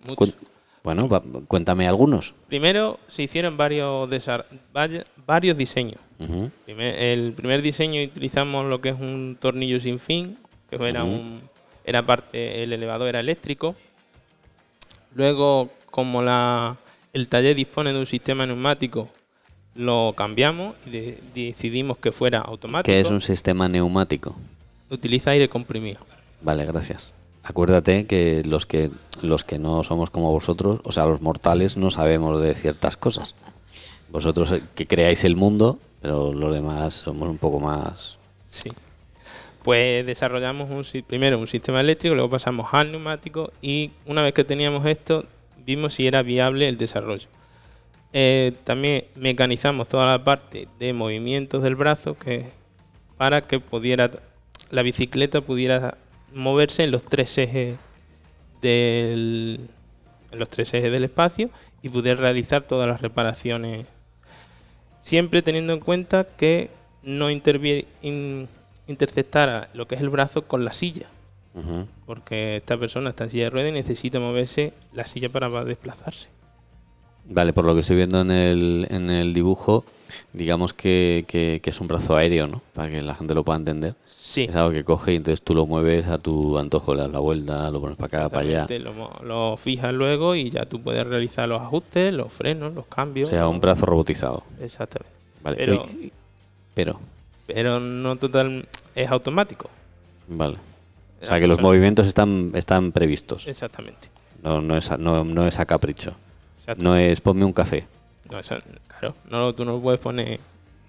muchos. 0.06 0.36
Bueno, 0.82 1.08
va- 1.08 1.22
cuéntame 1.46 1.86
algunos. 1.86 2.34
Primero 2.48 2.98
se 3.08 3.22
hicieron 3.24 3.56
varios, 3.56 4.08
varios 5.26 5.56
diseños. 5.56 6.00
Primer- 6.64 6.94
el 6.98 7.32
primer 7.32 7.62
diseño 7.62 8.02
utilizamos 8.02 8.66
lo 8.66 8.80
que 8.80 8.90
es 8.90 8.98
un 8.98 9.36
tornillo 9.40 9.78
sin 9.80 9.98
fin, 9.98 10.38
que 10.70 10.76
era 10.76 11.04
Ujú. 11.04 11.12
un 11.12 11.42
era 11.84 12.04
parte 12.04 12.62
el 12.62 12.72
elevador 12.72 13.08
era 13.08 13.20
eléctrico. 13.20 13.74
Luego, 15.14 15.70
como 15.90 16.22
la, 16.22 16.76
el 17.12 17.28
taller 17.28 17.56
dispone 17.56 17.92
de 17.92 17.98
un 17.98 18.06
sistema 18.06 18.46
neumático, 18.46 19.08
lo 19.74 20.14
cambiamos 20.16 20.74
y 20.86 20.90
de- 20.90 21.18
decidimos 21.34 21.96
que 21.98 22.12
fuera 22.12 22.40
automático. 22.40 22.84
Que 22.86 23.00
es 23.00 23.08
un 23.08 23.20
sistema 23.20 23.68
neumático. 23.68 24.36
Utiliza 24.90 25.30
aire 25.32 25.48
comprimido. 25.48 26.00
Vale, 26.42 26.64
gracias. 26.66 27.12
Acuérdate 27.42 28.06
que 28.06 28.42
los 28.44 28.66
que 28.66 28.90
los 29.22 29.44
que 29.44 29.58
no 29.58 29.82
somos 29.84 30.10
como 30.10 30.30
vosotros, 30.30 30.80
o 30.84 30.92
sea, 30.92 31.06
los 31.06 31.20
mortales, 31.20 31.76
no 31.76 31.90
sabemos 31.90 32.40
de 32.40 32.54
ciertas 32.54 32.96
cosas. 32.96 33.34
Vosotros 34.10 34.52
eh, 34.52 34.62
que 34.74 34.86
creáis 34.86 35.24
el 35.24 35.36
mundo, 35.36 35.78
pero 36.00 36.32
los 36.32 36.52
demás 36.52 36.94
somos 36.94 37.28
un 37.28 37.38
poco 37.38 37.60
más. 37.60 38.18
Sí. 38.46 38.70
Pues 39.62 40.06
desarrollamos 40.06 40.70
un, 40.70 41.02
primero 41.02 41.38
un 41.38 41.46
sistema 41.46 41.80
eléctrico, 41.80 42.14
luego 42.14 42.30
pasamos 42.30 42.68
al 42.72 42.92
neumático 42.92 43.52
y 43.60 43.90
una 44.06 44.22
vez 44.22 44.32
que 44.32 44.44
teníamos 44.44 44.86
esto, 44.86 45.24
vimos 45.66 45.94
si 45.94 46.06
era 46.06 46.22
viable 46.22 46.68
el 46.68 46.78
desarrollo. 46.78 47.28
Eh, 48.12 48.52
también 48.64 49.04
mecanizamos 49.14 49.88
toda 49.88 50.06
la 50.06 50.24
parte 50.24 50.66
de 50.78 50.92
movimientos 50.92 51.62
del 51.62 51.76
brazo 51.76 52.18
que, 52.18 52.46
para 53.16 53.42
que 53.42 53.60
pudiera 53.60 54.10
la 54.70 54.82
bicicleta 54.82 55.40
pudiera 55.40 55.96
moverse 56.34 56.84
en 56.84 56.90
los 56.90 57.02
tres 57.04 57.36
ejes 57.38 57.76
del 58.62 59.60
en 60.32 60.38
los 60.38 60.48
tres 60.48 60.72
ejes 60.74 60.92
del 60.92 61.04
espacio 61.04 61.50
y 61.82 61.88
poder 61.88 62.18
realizar 62.18 62.62
todas 62.62 62.86
las 62.86 63.00
reparaciones 63.00 63.86
siempre 65.00 65.42
teniendo 65.42 65.72
en 65.72 65.80
cuenta 65.80 66.24
que 66.24 66.70
no 67.02 67.30
in- 68.02 68.48
interceptara 68.86 69.68
lo 69.74 69.88
que 69.88 69.94
es 69.96 70.00
el 70.00 70.10
brazo 70.10 70.42
con 70.46 70.64
la 70.64 70.72
silla, 70.72 71.06
porque 72.06 72.56
esta 72.58 72.76
persona 72.76 73.10
está 73.10 73.24
en 73.24 73.30
silla 73.30 73.44
de 73.44 73.50
ruedas 73.50 73.70
y 73.70 73.74
necesita 73.74 74.20
moverse 74.20 74.72
la 74.92 75.06
silla 75.06 75.28
para 75.30 75.48
desplazarse. 75.64 76.28
Vale, 77.32 77.52
por 77.52 77.64
lo 77.64 77.74
que 77.74 77.80
estoy 77.80 77.96
viendo 77.96 78.20
en 78.20 78.30
el, 78.30 78.86
en 78.90 79.08
el 79.08 79.32
dibujo, 79.32 79.84
digamos 80.32 80.72
que, 80.72 81.24
que- 81.28 81.60
que 81.62 81.70
es 81.70 81.80
un 81.80 81.86
brazo 81.88 82.16
aéreo, 82.16 82.46
¿no? 82.48 82.60
Para 82.74 82.90
que 82.90 83.02
la 83.02 83.14
gente 83.14 83.34
lo 83.34 83.44
pueda 83.44 83.56
entender. 83.58 83.94
Sí, 84.04 84.44
Es 84.48 84.54
algo 84.54 84.70
que 84.70 84.84
coge 84.84 85.12
y 85.12 85.16
entonces 85.16 85.42
tú 85.42 85.54
lo 85.54 85.66
mueves 85.66 86.06
a 86.08 86.18
tu 86.18 86.58
antojo, 86.58 86.94
le 86.94 87.02
das 87.02 87.10
la 87.12 87.18
vuelta, 87.20 87.70
lo 87.70 87.80
pones 87.80 87.96
para 87.96 88.26
acá, 88.26 88.28
para 88.28 88.40
allá. 88.64 88.66
lo, 89.24 89.56
fijas 89.56 89.92
luego 89.92 90.34
y 90.34 90.50
ya 90.50 90.66
tú 90.66 90.80
puedes 90.82 91.04
realizar 91.06 91.48
los 91.48 91.60
ajustes, 91.62 92.12
los 92.12 92.32
frenos, 92.32 92.74
los 92.74 92.84
O 92.84 92.88
cambios. 92.88 93.28
sea, 93.28 93.48
un 93.48 93.60
brazo 93.60 93.86
robotizado. 93.86 94.42
Exactamente. 94.60 95.12
Vale. 95.42 95.56
Pero- 95.56 95.86
pero, 96.74 97.00
Pero 97.46 97.80
no 97.80 98.16
total, 98.16 98.66
es 98.94 99.10
automático. 99.10 99.68
vale. 100.28 100.56
O 101.22 101.26
sea, 101.26 101.38
que 101.38 101.46
los 101.46 101.60
movimientos 101.60 102.06
están, 102.06 102.52
están 102.54 102.92
previstos. 102.92 103.46
Exactamente. 103.46 104.08
No, 104.42 104.60
no, 104.60 104.76
es 104.76 104.90
a, 104.90 104.96
no, 104.96 105.22
no 105.24 105.46
es 105.46 105.58
a 105.58 105.66
capricho. 105.66 106.12
No 106.78 106.96
es 106.96 107.20
ponme 107.20 107.44
un 107.44 107.52
café. 107.52 107.86
No, 108.30 108.38
eso- 108.38 108.58
claro, 108.88 109.14
no, 109.30 109.54
tú 109.54 109.64
no 109.64 109.72
lo 109.72 109.80
puedes 109.80 110.00
poner 110.00 110.38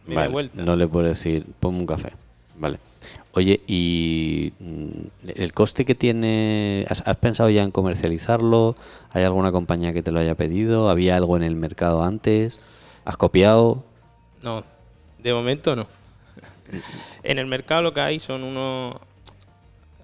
media 0.06 0.22
Vale, 0.22 0.32
vuelta. 0.32 0.62
No 0.64 0.76
le 0.76 0.88
puedes 0.88 1.18
decir 1.18 1.46
ponme 1.60 1.80
un 1.80 1.86
café. 1.86 2.12
Vale. 2.58 2.78
Oye, 3.34 3.62
¿y 3.66 4.54
mm, 4.60 5.30
el 5.36 5.54
coste 5.54 5.86
que 5.86 5.96
tiene? 5.96 6.86
¿Has, 6.90 7.02
has 7.08 7.18
pensado 7.18 7.50
ya 7.50 7.64
en 7.64 7.72
comercializarlo? 7.72 8.76
¿Hay 9.12 9.24
alguna 9.24 9.52
compañía 9.52 9.94
que 9.94 10.04
te 10.04 10.12
lo 10.12 10.20
haya 10.20 10.36
pedido? 10.36 10.90
¿Había 10.90 11.16
algo 11.16 11.38
en 11.38 11.44
el 11.44 11.56
mercado 11.56 12.04
antes? 12.04 12.60
¿Has 13.06 13.18
copiado? 13.18 13.84
No, 14.44 14.64
de 15.20 15.34
momento 15.34 15.76
no. 15.76 15.88
en 17.24 17.40
el 17.40 17.48
mercado 17.48 17.82
lo 17.82 17.94
que 17.94 18.02
hay 18.02 18.20
son 18.20 18.44
unos 18.44 18.96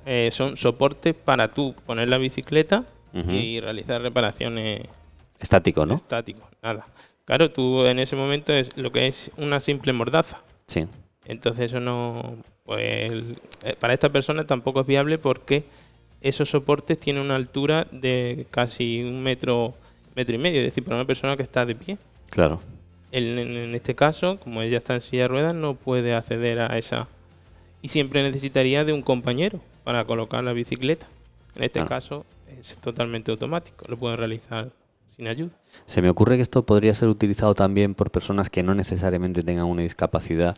eh, 0.06 0.30
son 0.32 0.56
soportes 0.56 1.13
para 1.13 1.49
tú 1.53 1.75
poner 1.86 2.08
la 2.08 2.17
bicicleta 2.17 2.86
y 3.13 3.60
realizar 3.60 3.99
reparaciones 4.01 4.82
Estático, 5.39 5.86
¿no? 5.86 5.95
estáticos. 5.95 6.43
Nada. 6.62 6.88
Claro, 7.26 7.52
tú 7.52 7.86
en 7.86 8.00
ese 8.00 8.15
momento 8.15 8.54
es 8.54 8.76
lo 8.78 8.91
que 8.91 9.08
es 9.08 9.32
una 9.38 9.60
simple 9.60 9.93
mordaza. 9.93 10.39
Sí. 10.67 10.86
Entonces 11.26 11.65
eso 11.71 11.80
no, 11.80 12.38
pues 12.63 13.12
eh, 13.63 13.76
para 13.80 13.93
esta 13.93 14.10
persona 14.10 14.47
tampoco 14.47 14.82
es 14.82 14.88
viable 14.88 15.17
porque 15.17 15.65
esos 16.21 16.50
soportes 16.50 17.00
tienen 17.00 17.21
una 17.23 17.36
altura 17.36 17.86
de 17.91 18.47
casi 18.50 19.04
un 19.04 19.21
metro, 19.21 19.73
metro 20.15 20.36
y 20.36 20.38
medio, 20.39 20.60
es 20.60 20.65
decir, 20.67 20.84
para 20.84 20.95
una 20.95 21.06
persona 21.06 21.36
que 21.36 21.43
está 21.43 21.65
de 21.65 21.76
pie. 21.76 21.97
Claro. 22.30 22.62
En, 23.12 23.38
en 23.38 23.76
este 23.76 23.93
caso, 23.93 24.39
como 24.39 24.62
ella 24.62 24.78
está 24.78 24.95
en 24.95 25.02
silla 25.02 25.23
de 25.23 25.28
ruedas, 25.28 25.54
no 25.56 25.76
puede 25.76 26.15
acceder 26.15 26.60
a 26.60 26.78
esa. 26.78 27.08
Y 27.82 27.89
siempre 27.89 28.23
necesitaría 28.23 28.84
de 28.86 28.93
un 28.93 29.02
compañero 29.02 29.60
para 29.84 30.06
colocar 30.06 30.43
la 30.43 30.54
bicicleta. 30.54 31.08
En 31.56 31.63
este 31.63 31.80
Claro. 31.80 31.89
caso 31.89 32.26
es 32.60 32.78
totalmente 32.78 33.32
automático, 33.32 33.86
lo 33.89 33.97
puede 33.97 34.15
realizar 34.15 34.69
Se 35.86 36.01
me 36.01 36.10
ocurre 36.10 36.36
que 36.36 36.41
esto 36.41 36.65
podría 36.65 36.93
ser 36.93 37.10
utilizado 37.10 37.56
también 37.56 37.95
por 37.95 38.12
personas 38.12 38.49
que 38.49 38.63
no 38.63 38.75
necesariamente 38.75 39.41
tengan 39.41 39.65
una 39.65 39.82
discapacidad 39.82 40.58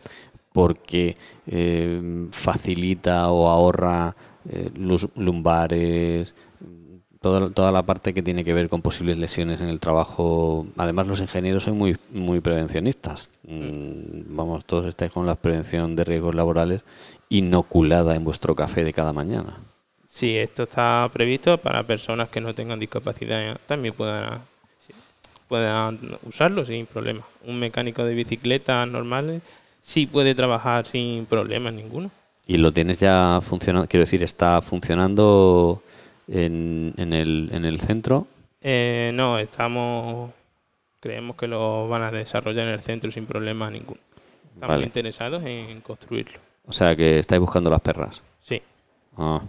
porque 0.52 1.16
eh, 1.46 2.28
facilita 2.30 3.30
o 3.30 3.48
ahorra 3.48 4.16
eh, 4.50 4.70
lumbares, 5.14 6.34
toda, 7.20 7.50
toda 7.50 7.70
la 7.72 7.84
parte 7.84 8.12
que 8.14 8.22
tiene 8.22 8.44
que 8.44 8.54
ver 8.54 8.68
con 8.68 8.82
posibles 8.82 9.18
lesiones 9.18 9.60
en 9.60 9.68
el 9.68 9.80
trabajo. 9.80 10.66
Además, 10.76 11.06
los 11.06 11.20
ingenieros 11.20 11.64
son 11.64 11.78
muy, 11.78 11.96
muy 12.10 12.40
prevencionistas. 12.40 13.30
Mm, 13.46 14.34
Vamos, 14.34 14.64
todos 14.64 14.86
estáis 14.86 15.12
con 15.12 15.26
la 15.26 15.36
prevención 15.36 15.96
de 15.96 16.04
riesgos 16.04 16.34
laborales 16.34 16.82
inoculada 17.28 18.16
en 18.16 18.24
vuestro 18.24 18.54
café 18.54 18.84
de 18.84 18.92
cada 18.92 19.12
mañana. 19.12 19.58
Sí, 20.12 20.36
esto 20.36 20.64
está 20.64 21.08
previsto 21.12 21.56
para 21.58 21.84
personas 21.84 22.28
que 22.28 22.40
no 22.40 22.52
tengan 22.52 22.80
discapacidad, 22.80 23.60
también 23.66 23.94
puedan, 23.94 24.40
puedan 25.46 26.00
usarlo 26.24 26.64
sin 26.64 26.86
problema. 26.86 27.22
Un 27.46 27.60
mecánico 27.60 28.04
de 28.04 28.14
bicicletas 28.14 28.88
normales 28.88 29.40
sí 29.80 30.06
puede 30.06 30.34
trabajar 30.34 30.84
sin 30.84 31.26
problemas 31.26 31.74
ninguno. 31.74 32.10
Y 32.44 32.56
lo 32.56 32.72
tienes 32.72 32.98
ya 32.98 33.38
funcionando, 33.40 33.86
quiero 33.88 34.02
decir, 34.02 34.24
está 34.24 34.60
funcionando 34.60 35.80
en, 36.26 36.92
en, 36.96 37.12
el, 37.12 37.48
en 37.52 37.64
el 37.64 37.78
centro. 37.78 38.26
Eh, 38.62 39.12
no, 39.14 39.38
estamos, 39.38 40.32
creemos 40.98 41.36
que 41.36 41.46
lo 41.46 41.88
van 41.88 42.02
a 42.02 42.10
desarrollar 42.10 42.66
en 42.66 42.74
el 42.74 42.80
centro 42.80 43.12
sin 43.12 43.26
problema 43.26 43.70
ninguno. 43.70 44.00
Estamos 44.54 44.74
Vale. 44.74 44.86
interesados 44.86 45.44
en 45.44 45.80
construirlo. 45.82 46.40
O 46.66 46.72
sea 46.72 46.96
que 46.96 47.20
estáis 47.20 47.40
buscando 47.40 47.70
las 47.70 47.80
perras. 47.80 48.20
Sí, 48.42 48.60
Ah, 49.16 49.40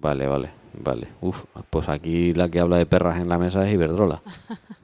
vale, 0.00 0.26
vale, 0.26 0.50
vale. 0.74 1.08
Uf, 1.20 1.44
pues 1.70 1.88
aquí 1.88 2.32
la 2.34 2.48
que 2.48 2.60
habla 2.60 2.78
de 2.78 2.86
perras 2.86 3.18
en 3.20 3.28
la 3.28 3.38
mesa 3.38 3.66
es 3.66 3.74
Iberdrola. 3.74 4.22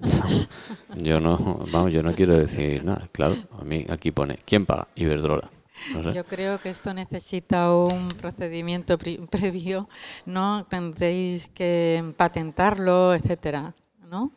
yo 0.97 1.21
no, 1.21 1.37
vamos, 1.73 1.93
yo 1.93 2.03
no 2.03 2.15
quiero 2.15 2.37
decir 2.37 2.85
nada. 2.85 3.09
Claro, 3.13 3.37
a 3.59 3.65
mí 3.65 3.85
aquí 3.89 4.11
pone, 4.11 4.39
¿quién 4.45 4.67
paga? 4.67 4.89
Iberdrola. 4.95 5.51
No 5.95 6.03
sé. 6.03 6.13
Yo 6.13 6.25
creo 6.25 6.59
que 6.59 6.69
esto 6.71 6.93
necesita 6.93 7.75
un 7.75 8.09
procedimiento 8.09 8.99
pri- 8.99 9.19
previo, 9.31 9.89
¿no? 10.27 10.65
Tendréis 10.69 11.49
que 11.49 12.13
patentarlo, 12.17 13.15
etcétera, 13.15 13.75
¿no? 14.09 14.33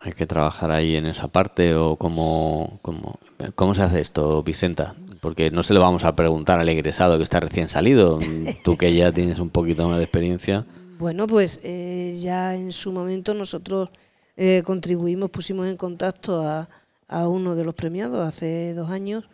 Hay 0.00 0.12
que 0.12 0.26
trabajar 0.26 0.70
ahí 0.72 0.96
en 0.96 1.06
esa 1.06 1.28
parte 1.28 1.76
o 1.76 1.96
cómo, 1.96 2.78
cómo, 2.82 3.18
cómo 3.54 3.72
se 3.72 3.82
hace 3.82 4.00
esto, 4.00 4.42
Vicenta. 4.42 4.96
Porque 5.22 5.52
no 5.52 5.62
se 5.62 5.72
lo 5.72 5.80
vamos 5.80 6.02
a 6.02 6.16
preguntar 6.16 6.58
al 6.58 6.68
egresado 6.68 7.16
que 7.16 7.22
está 7.22 7.38
recién 7.38 7.68
salido. 7.68 8.18
Tú 8.64 8.76
que 8.76 8.92
ya 8.92 9.12
tienes 9.12 9.38
un 9.38 9.50
poquito 9.50 9.86
más 9.86 9.98
de 9.98 10.02
experiencia. 10.02 10.66
Bueno, 10.98 11.28
pues 11.28 11.60
eh, 11.62 12.12
ya 12.20 12.56
en 12.56 12.72
su 12.72 12.90
momento 12.90 13.32
nosotros 13.32 13.90
eh, 14.36 14.64
contribuimos, 14.66 15.30
pusimos 15.30 15.68
en 15.68 15.76
contacto 15.76 16.42
a, 16.42 16.68
a 17.06 17.28
uno 17.28 17.54
de 17.54 17.62
los 17.62 17.76
premiados 17.76 18.26
hace 18.26 18.74
dos 18.74 18.90
años 18.90 19.28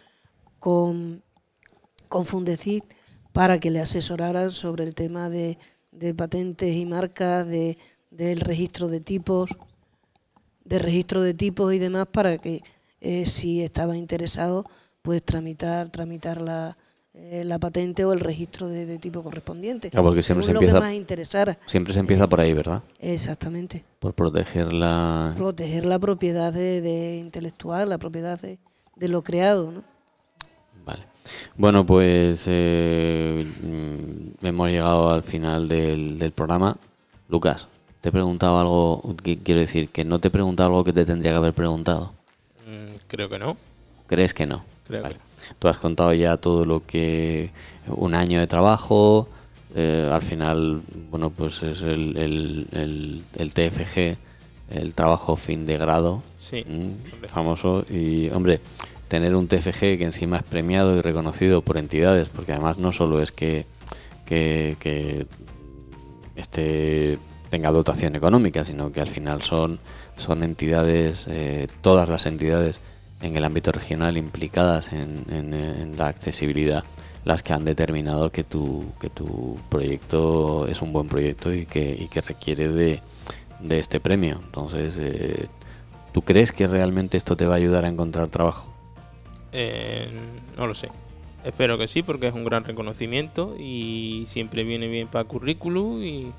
con, 0.59 1.23
con 2.09 2.27
Fundecid 2.27 2.83
para 3.33 3.59
que 3.59 3.71
le 3.71 3.81
asesoraran 3.81 4.51
sobre 4.51 4.85
el 4.85 4.95
tema 4.95 5.31
de, 5.31 5.57
de 5.91 6.13
patentes 6.13 6.77
y 6.77 6.85
marcas, 6.85 7.47
de, 7.47 7.79
del 8.11 8.41
registro 8.41 8.89
de 8.89 9.01
tipos, 9.01 9.57
de 10.65 10.79
registro 10.79 11.23
de 11.23 11.33
tipos 11.33 11.73
y 11.73 11.79
demás 11.79 12.09
para 12.13 12.37
que 12.37 12.61
eh, 13.01 13.25
si 13.25 13.63
estaba 13.63 13.97
interesado 13.97 14.67
pues 15.09 15.23
tramitar 15.23 15.89
tramitar 15.89 16.43
la, 16.43 16.77
eh, 17.15 17.43
la 17.43 17.59
patente 17.59 18.05
o 18.05 18.13
el 18.13 18.21
registro 18.21 18.69
de, 18.69 18.85
de 18.85 18.99
tipo 18.99 19.23
correspondiente. 19.23 19.89
Claro, 19.91 20.05
porque 20.05 20.21
siempre 20.23 20.45
se 20.45 20.53
lo 20.53 20.59
empieza- 20.59 20.75
que 20.75 20.81
más 20.85 20.93
interesara. 20.93 21.59
Siempre 21.65 21.95
se 21.95 22.01
empieza 22.01 22.27
por 22.27 22.43
ahí, 22.43 22.53
¿verdad? 22.53 22.83
Exactamente. 23.01 23.83
Por 24.01 24.13
proteger 24.13 24.71
la... 24.71 25.33
Proteger 25.35 25.87
la 25.87 25.99
propiedad 25.99 26.53
de, 26.53 26.83
de 26.83 27.17
intelectual, 27.17 27.89
la 27.89 27.97
propiedad 27.97 28.39
de, 28.39 28.59
de 28.97 29.09
lo 29.09 29.23
creado, 29.23 29.73
¿no? 29.73 29.83
Vale. 30.85 31.05
Bueno, 31.57 31.87
pues 31.87 32.45
eh, 32.47 33.47
mm, 33.63 34.45
hemos 34.47 34.69
llegado 34.71 35.09
al 35.09 35.23
final 35.23 35.69
del, 35.69 36.19
del 36.19 36.33
programa. 36.33 36.77
Lucas, 37.31 37.67
te 38.03 38.11
he 38.11 38.13
preguntado 38.13 38.59
algo, 38.61 39.17
que 39.25 39.39
quiero 39.39 39.61
decir, 39.63 39.89
que 39.89 40.05
no 40.05 40.19
te 40.19 40.29
he 40.29 40.31
preguntado 40.31 40.69
algo 40.69 40.85
que 40.85 40.93
te 40.93 41.07
tendría 41.07 41.33
que 41.33 41.39
haber 41.39 41.55
preguntado. 41.55 42.13
mm, 42.67 42.95
creo 43.07 43.31
que 43.31 43.39
no. 43.39 43.57
¿Crees 44.07 44.33
que 44.33 44.47
no? 44.47 44.65
Creo 44.89 45.03
Vale. 45.03 45.15
que 45.15 45.21
no. 45.21 45.55
Tú 45.59 45.69
has 45.69 45.79
contado 45.79 46.13
ya 46.15 46.37
todo 46.37 46.65
lo 46.65 46.85
que... 46.85 47.51
Un 47.89 48.15
año 48.15 48.41
de 48.41 48.47
trabajo, 48.47 49.29
eh, 49.75 50.11
al 50.13 50.21
final, 50.23 50.81
bueno, 51.11 51.31
pues 51.31 51.63
es 51.63 51.81
el, 51.83 52.17
el, 52.19 52.67
el- 52.73 53.23
el 53.37 53.55
TFG, 53.55 54.19
el 54.71 54.93
trabajo 54.95 55.37
fin 55.37 55.65
de 55.65 55.79
grado, 55.79 56.23
Sí, 56.37 56.65
mm, 56.69 57.27
famoso. 57.29 57.87
Y, 57.89 58.29
hombre, 58.31 58.61
tener 59.09 59.35
un 59.35 59.49
TFG 59.49 59.79
que 59.97 60.03
encima 60.05 60.37
es 60.39 60.43
premiado 60.43 60.95
y 60.97 61.01
reconocido 61.01 61.63
por 61.63 61.79
entidades, 61.79 62.29
porque 62.29 62.53
además 62.53 62.77
no 62.77 62.93
solo 62.93 63.23
es 63.23 63.33
que, 63.33 63.65
que, 64.27 64.77
que 64.81 65.27
este 66.37 67.19
tenga 67.51 67.71
dotación 67.73 68.15
económica, 68.17 68.65
sino 68.65 68.93
que 68.93 69.01
al 69.01 69.07
final 69.09 69.41
son, 69.43 69.79
son 70.19 70.43
entidades, 70.43 71.25
eh, 71.29 71.67
todas 71.81 72.09
las 72.11 72.27
entidades 72.27 72.79
en 73.21 73.37
el 73.37 73.45
ámbito 73.45 73.73
regional 73.73 74.17
implicadas 74.17 74.93
en, 74.93 75.97
la 75.97 76.09
accesibilidad 76.09 76.85
las 77.25 77.43
que 77.43 77.53
han 77.53 77.65
determinado 77.65 78.31
que 78.31 78.45
tu, 78.45 78.93
que 79.01 79.11
tu 79.11 79.59
proyecto 79.69 80.67
es 80.67 80.81
un 80.81 80.93
buen 80.93 81.09
proyecto 81.09 81.53
y 81.53 81.67
que, 81.67 81.91
y 81.91 82.09
que 82.09 82.21
requiere 82.21 82.69
de, 82.69 83.01
de 83.61 83.79
este 83.79 84.01
premio. 84.01 84.41
Entonces, 84.43 84.95
eh, 84.99 85.47
¿tú 86.13 86.23
crees 86.23 86.53
que 86.53 86.67
realmente 86.67 87.17
esto 87.17 87.37
te 87.37 87.45
va 87.45 87.55
a 87.55 87.57
ayudar 87.57 87.85
a 87.85 87.89
encontrar 87.89 88.29
trabajo? 88.29 88.73
Eh, 89.53 90.09
no 90.57 90.67
lo 90.67 90.75
sé. 90.75 90.89
Espero 91.45 91.77
que 91.77 91.87
sí, 91.87 92.03
porque 92.03 92.29
es 92.29 92.35
un 92.35 92.45
gran 92.45 92.65
reconocimiento 92.65 93.57
y 93.59 94.25
siempre 94.27 94.65
viene 94.65 94.89
bien 94.89 95.09
para 95.09 95.25
currículum 95.25 96.03
y, 96.03 96.33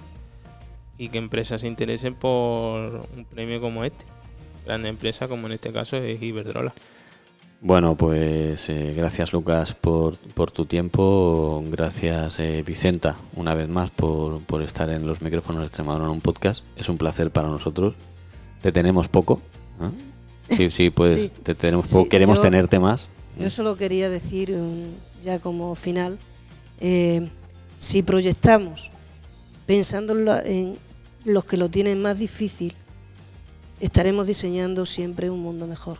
y 0.98 1.10
que 1.10 1.18
empresas 1.18 1.62
se 1.62 1.68
interesen 1.68 2.16
por 2.16 3.08
un 3.16 3.26
premio 3.26 3.62
como 3.62 3.84
este. 3.84 4.06
Grande 4.70 4.90
empresa, 4.90 5.28
como 5.28 5.48
en 5.48 5.54
este 5.54 5.72
caso 5.72 5.98
es 5.98 6.22
Iberdrola. 6.22 6.72
Bueno, 7.60 7.96
pues 7.96 8.70
eh, 8.70 8.94
gracias 8.96 9.34
Lucas 9.34 9.74
por, 9.74 10.16
por 10.20 10.52
tu 10.52 10.66
tiempo, 10.66 11.64
gracias 11.72 12.40
eh, 12.40 12.62
Vicenta 12.64 13.18
una 13.36 13.56
vez 13.56 13.68
más 13.68 13.90
por, 13.90 14.40
por 14.42 14.62
estar 14.62 14.88
en 14.92 15.08
los 15.08 15.24
micrófonos 15.24 15.62
de 15.62 15.66
Extremadura 15.70 16.06
en 16.06 16.12
un 16.12 16.22
podcast. 16.22 16.64
Es 16.76 16.88
un 16.88 17.00
placer 17.00 17.32
para 17.32 17.48
nosotros. 17.48 17.96
Te 18.62 18.72
tenemos 18.72 19.08
poco. 19.08 19.42
¿eh? 19.82 19.90
Sí, 20.56 20.70
sí, 20.70 20.92
pues 20.92 21.14
Sí. 21.16 21.32
te 21.42 21.56
tenemos 21.56 21.90
Sí, 21.90 21.96
poco. 21.96 22.10
Queremos 22.10 22.38
yo- 22.38 22.42
tenerte 22.44 22.78
más. 22.78 23.10
Yo 23.40 23.50
solo 23.50 23.76
quería 23.76 24.08
decir, 24.08 24.52
um, 24.52 24.84
ya 25.24 25.40
como 25.40 25.74
final, 25.74 26.20
eh, 26.80 27.28
si 27.80 28.04
proyectamos 28.04 28.92
pensando 29.66 30.14
en, 30.14 30.26
la- 30.26 30.42
en 30.44 30.76
los 31.26 31.44
que 31.46 31.58
lo 31.58 31.70
tienen 31.70 32.02
más 32.04 32.20
difícil, 32.20 32.76
estaremos 33.80 34.28
diseñando 34.28 34.86
siempre 34.86 35.30
un 35.30 35.42
mundo 35.42 35.68
mejor. 35.68 35.98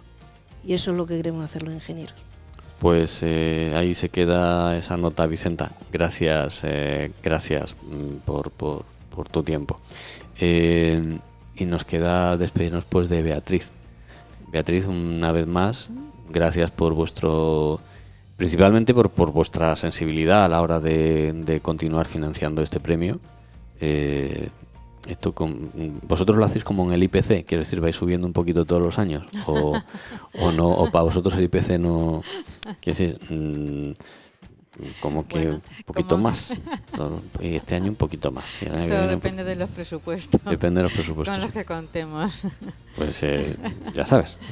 Y 0.64 0.74
eso 0.74 0.92
es 0.92 0.98
lo 0.98 1.06
que 1.06 1.18
queremos 1.18 1.44
hacer 1.44 1.64
los 1.64 1.74
ingenieros. 1.74 2.16
Pues 2.80 3.22
eh, 3.24 3.74
ahí 3.76 3.94
se 3.94 4.10
queda 4.10 4.78
esa 4.78 4.98
nota, 4.98 5.26
Vicenta. 5.26 5.72
Gracias, 5.92 6.62
eh, 6.64 7.12
gracias 7.22 7.76
mm, 7.82 8.18
por, 8.26 8.52
tu 9.32 9.44
tiempo. 9.44 9.80
Eh, 10.40 11.18
y 11.56 11.66
nos 11.66 11.84
queda 11.84 12.38
despedirnos 12.38 12.86
pues 12.86 13.10
de 13.10 13.22
Beatriz. 13.22 13.72
Beatriz, 14.52 14.86
una 14.86 15.32
vez 15.32 15.46
más, 15.46 15.90
gracias 16.30 16.72
por 16.72 16.94
vuestro, 16.94 17.82
principalmente 18.38 18.94
por, 18.94 19.10
por 19.10 19.32
vuestra 19.32 19.76
sensibilidad 19.76 20.46
a 20.46 20.48
la 20.48 20.62
hora 20.62 20.80
de, 20.80 21.34
de 21.34 21.60
continuar 21.60 22.08
financiando 22.08 22.62
este 22.62 22.80
premio. 22.80 23.20
Eh, 23.82 24.50
esto 25.10 25.34
con, 25.34 25.72
vosotros 26.08 26.38
lo 26.38 26.46
hacéis 26.46 26.64
como 26.64 26.86
en 26.86 26.94
el 26.94 27.04
IPC, 27.04 27.46
quiero 27.46 27.64
decir, 27.64 27.82
vais 27.82 27.96
subiendo 27.96 28.28
un 28.28 28.34
poquito 28.34 28.66
todos 28.66 28.82
los 28.82 29.00
años, 29.00 29.26
o, 29.48 29.78
o 30.40 30.52
no, 30.52 30.68
o 30.68 30.92
para 30.92 31.04
vosotros 31.04 31.36
el 31.38 31.46
IPC 31.46 31.80
no, 31.80 32.22
quiero 32.80 32.98
decir, 32.98 33.20
mm, 33.30 33.94
como 35.02 35.28
que 35.28 35.40
Bueno, 35.40 35.54
un 35.56 35.84
poquito 35.86 36.10
como- 36.16 36.24
más, 36.24 36.54
y 37.42 37.56
este 37.56 37.76
año 37.76 37.88
un 37.90 37.96
poquito 37.96 38.32
más. 38.32 38.46
Eso 38.62 39.08
depende 39.08 39.44
de 39.44 39.56
los 39.56 39.70
presupuestos. 39.70 40.40
depende 40.46 40.80
de 40.80 40.84
los 40.84 40.92
Con 40.94 40.98
presupuestos. 41.02 41.38
los 41.40 41.52
que 41.52 41.66
contemos. 41.66 42.48
Pues 42.96 43.22
eh, 43.24 43.56
ya 43.94 44.06
sabes, 44.06 44.38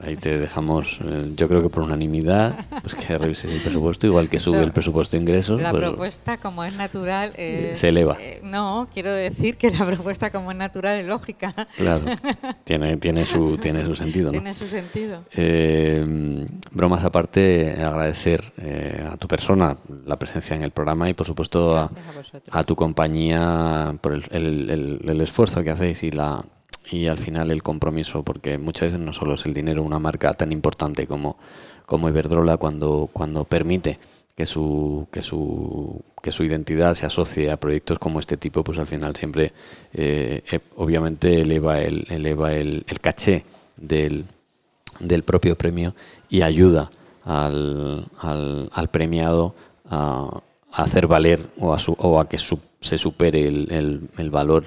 ahí 0.00 0.16
te 0.16 0.38
dejamos, 0.38 0.98
eh, 1.04 1.32
yo 1.36 1.48
creo 1.48 1.62
que 1.62 1.68
por 1.68 1.82
unanimidad, 1.84 2.54
pues 2.82 2.94
que 2.94 3.18
revises 3.18 3.50
el 3.52 3.60
presupuesto, 3.60 4.06
igual 4.06 4.28
que 4.28 4.38
sube 4.38 4.56
Eso, 4.58 4.64
el 4.66 4.72
presupuesto 4.72 5.16
de 5.16 5.22
ingresos, 5.22 5.60
La 5.60 5.70
pues, 5.72 5.82
propuesta, 5.84 6.38
como 6.38 6.64
es 6.64 6.74
natural, 6.74 7.32
es- 7.36 7.78
Se 7.78 7.88
eleva. 7.88 8.16
eh, 8.20 8.40
no, 8.44 8.88
quiero 8.92 9.12
decir 9.12 9.56
que 9.56 9.70
la 9.70 9.84
propuesta, 9.84 10.30
como 10.30 10.50
es 10.52 10.56
natural, 10.56 10.96
es 11.00 11.06
lógica. 11.06 11.54
claro, 11.76 12.04
tiene, 12.64 12.96
tiene, 12.98 13.26
su, 13.26 13.58
tiene 13.58 13.84
su 13.84 13.94
sentido. 13.94 14.26
¿no? 14.26 14.32
Tiene 14.32 14.54
su 14.54 14.68
sentido. 14.68 15.24
Eh, 15.34 16.04
bromas 16.70 17.04
aparte, 17.04 17.72
agradecer 17.72 18.52
eh, 18.58 19.06
a 19.10 19.16
tu 19.16 19.26
persona 19.28 19.76
la 20.06 20.18
presencia 20.18 20.54
en 20.54 20.62
el 20.62 20.70
programa 20.70 21.08
y 21.10 21.14
por 21.14 21.26
supuesto 21.26 21.76
a, 21.76 22.64
tu 22.64 22.76
compañía 22.76 23.96
por 24.00 24.12
el, 24.14 24.24
el- 24.30 24.70
el- 24.70 25.00
el 25.08 25.20
esfuerzo 25.20 25.62
que 25.64 25.70
hacéis 25.70 26.02
y 26.02 26.10
la 26.10 26.44
y 26.90 27.06
al 27.06 27.18
final 27.18 27.50
el 27.50 27.62
compromiso, 27.62 28.22
porque 28.22 28.58
muchas 28.58 28.88
veces 28.92 29.00
no 29.00 29.12
solo 29.12 29.34
es 29.34 29.44
el 29.46 29.54
dinero 29.54 29.82
una 29.82 29.98
marca 29.98 30.32
tan 30.34 30.52
importante 30.52 31.06
como, 31.06 31.36
como 31.86 32.08
Iberdrola 32.08 32.56
cuando, 32.56 33.08
cuando 33.12 33.44
permite 33.44 33.98
que 34.34 34.46
su, 34.46 35.06
que 35.10 35.20
su 35.22 36.00
que 36.22 36.32
su 36.32 36.42
identidad 36.44 36.94
se 36.94 37.06
asocie 37.06 37.50
a 37.50 37.56
proyectos 37.58 37.98
como 37.98 38.18
este 38.20 38.36
tipo, 38.36 38.64
pues 38.64 38.78
al 38.78 38.86
final 38.88 39.14
siempre 39.14 39.52
eh, 39.92 40.42
eh, 40.50 40.60
obviamente 40.76 41.40
eleva 41.42 41.80
el, 41.80 42.06
eleva 42.10 42.52
el, 42.52 42.84
el 42.88 43.00
caché 43.00 43.44
del, 43.76 44.24
del 45.00 45.22
propio 45.22 45.56
premio 45.56 45.94
y 46.28 46.42
ayuda 46.42 46.90
al, 47.24 48.06
al, 48.18 48.68
al 48.72 48.88
premiado 48.90 49.54
a, 49.88 50.40
a 50.72 50.82
hacer 50.82 51.06
valer 51.06 51.40
o 51.58 51.72
a, 51.72 51.78
su, 51.78 51.92
o 51.98 52.18
a 52.20 52.28
que 52.28 52.38
su- 52.38 52.60
se 52.80 52.98
supere 52.98 53.46
el, 53.46 53.68
el- 53.72 54.08
el 54.18 54.30
valor 54.30 54.64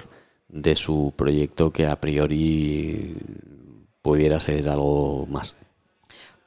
de 0.52 0.76
su 0.76 1.12
proyecto 1.16 1.72
que 1.72 1.86
a 1.86 2.00
priori 2.00 3.16
pudiera 4.02 4.38
ser 4.38 4.68
algo 4.68 5.26
más. 5.26 5.56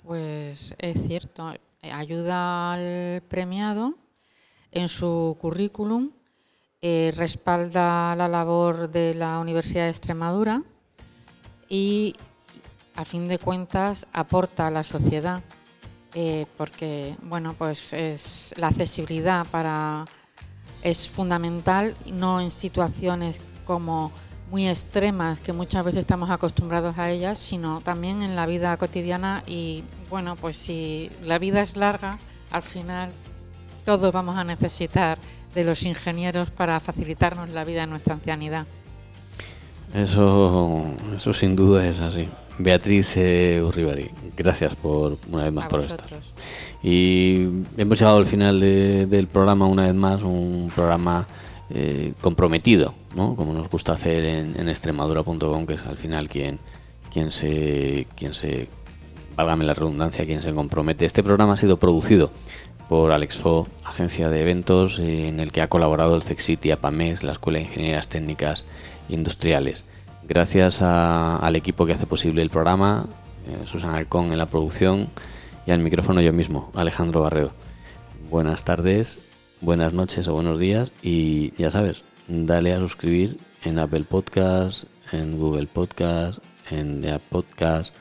Pues 0.03 0.75
es 0.77 1.01
cierto, 1.07 1.51
ayuda 1.81 2.73
al 2.73 3.23
premiado 3.27 3.95
en 4.71 4.87
su 4.87 5.35
currículum, 5.41 6.11
eh, 6.81 7.11
respalda 7.17 8.15
la 8.15 8.27
labor 8.27 8.89
de 8.89 9.15
la 9.15 9.39
Universidad 9.39 9.85
de 9.85 9.89
Extremadura 9.89 10.61
y, 11.67 12.13
a 12.93 13.05
fin 13.05 13.27
de 13.27 13.39
cuentas, 13.39 14.05
aporta 14.13 14.67
a 14.67 14.71
la 14.71 14.83
sociedad, 14.83 15.41
eh, 16.13 16.45
porque 16.57 17.15
bueno, 17.23 17.55
pues 17.57 17.93
es 17.93 18.53
la 18.57 18.67
accesibilidad 18.67 19.47
para 19.47 20.05
es 20.83 21.09
fundamental, 21.09 21.95
no 22.13 22.39
en 22.39 22.51
situaciones 22.51 23.41
como 23.65 24.11
muy 24.51 24.67
extremas 24.67 25.39
que 25.39 25.51
muchas 25.53 25.83
veces 25.83 26.01
estamos 26.01 26.29
acostumbrados 26.29 26.97
a 26.97 27.09
ellas, 27.09 27.39
sino 27.39 27.81
también 27.81 28.21
en 28.21 28.35
la 28.35 28.45
vida 28.45 28.77
cotidiana 28.77 29.43
y 29.47 29.83
bueno, 30.09 30.35
pues 30.35 30.55
si 30.55 31.09
la 31.23 31.39
vida 31.39 31.61
es 31.61 31.75
larga, 31.77 32.17
al 32.51 32.61
final 32.61 33.09
todos 33.85 34.13
vamos 34.13 34.35
a 34.37 34.43
necesitar 34.43 35.17
de 35.55 35.63
los 35.63 35.83
ingenieros 35.83 36.51
para 36.51 36.79
facilitarnos 36.79 37.49
la 37.51 37.63
vida 37.65 37.83
en 37.83 37.89
nuestra 37.89 38.13
ancianidad. 38.13 38.65
Eso, 39.93 40.85
eso 41.15 41.33
sin 41.33 41.55
duda 41.55 41.87
es 41.87 41.99
así. 41.99 42.27
Beatriz 42.57 43.13
eh, 43.17 43.61
Urribari, 43.65 44.09
gracias 44.35 44.75
por 44.75 45.17
una 45.29 45.43
vez 45.43 45.53
más 45.53 45.65
a 45.65 45.69
por 45.69 45.81
estar. 45.81 45.97
vosotros. 46.01 46.33
Y 46.83 47.47
hemos 47.77 47.99
llegado 47.99 48.17
al 48.17 48.25
final 48.25 48.59
de- 48.59 49.05
del 49.07 49.27
programa 49.27 49.67
una 49.67 49.83
vez 49.83 49.95
más, 49.95 50.21
un 50.21 50.71
programa 50.73 51.27
eh, 51.69 52.13
comprometido, 52.21 52.93
¿no? 53.15 53.35
como 53.35 53.53
nos 53.53 53.69
gusta 53.69 53.93
hacer 53.93 54.23
en, 54.25 54.59
en 54.59 54.69
extremadura.com, 54.69 55.65
que 55.65 55.73
es 55.75 55.85
al 55.85 55.97
final 55.97 56.27
quien, 56.29 56.59
quien 57.13 57.31
se, 57.31 58.07
quien 58.15 58.33
se, 58.33 58.67
válgame 59.35 59.65
la 59.65 59.73
redundancia, 59.73 60.25
quien 60.25 60.41
se 60.41 60.53
compromete. 60.53 61.05
Este 61.05 61.23
programa 61.23 61.53
ha 61.53 61.57
sido 61.57 61.77
producido 61.77 62.31
por 62.89 63.11
Alexfo, 63.11 63.67
agencia 63.83 64.29
de 64.29 64.41
eventos, 64.41 64.99
en 64.99 65.39
el 65.39 65.51
que 65.51 65.61
ha 65.61 65.69
colaborado 65.69 66.15
el 66.15 66.21
CEXITI, 66.21 66.71
APAMES, 66.71 67.23
la 67.23 67.31
Escuela 67.31 67.57
de 67.59 67.65
Ingenierías 67.65 68.07
Técnicas 68.09 68.63
Industriales. 69.09 69.83
Gracias 70.27 70.81
a- 70.81 71.37
al 71.37 71.55
equipo 71.55 71.85
que 71.85 71.93
hace 71.93 72.05
posible 72.05 72.41
el 72.41 72.49
programa, 72.49 73.07
eh, 73.47 73.65
Susana 73.65 73.97
Alcón 73.97 74.31
en 74.31 74.37
la 74.37 74.45
producción 74.47 75.09
y 75.65 75.71
al 75.71 75.79
micrófono 75.79 76.21
yo 76.21 76.33
mismo, 76.33 76.71
Alejandro 76.75 77.21
Barreo. 77.21 77.51
Buenas 78.29 78.65
tardes, 78.65 79.19
buenas 79.61 79.93
noches 79.93 80.27
o 80.27 80.33
buenos 80.33 80.59
días 80.59 80.91
y 81.03 81.53
ya 81.61 81.71
sabes, 81.71 82.03
dale 82.27 82.73
a 82.73 82.79
suscribir 82.79 83.37
en 83.63 83.79
Apple 83.79 84.03
Podcast, 84.03 84.85
en 85.11 85.37
Google 85.37 85.67
Podcast, 85.67 86.39
en 86.69 87.01
The 87.01 87.19
Podcast, 87.19 87.95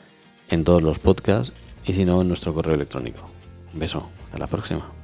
en 0.49 0.65
todos 0.65 0.83
los 0.83 0.99
podcasts 0.99 1.53
y 1.85 1.93
si 1.93 2.05
no 2.05 2.21
en 2.23 2.29
nuestro 2.29 2.55
correo 2.55 2.75
electrónico. 2.75 3.25
Beso, 3.73 4.09
hasta 4.27 4.39
la 4.39 4.47
próxima. 4.47 5.04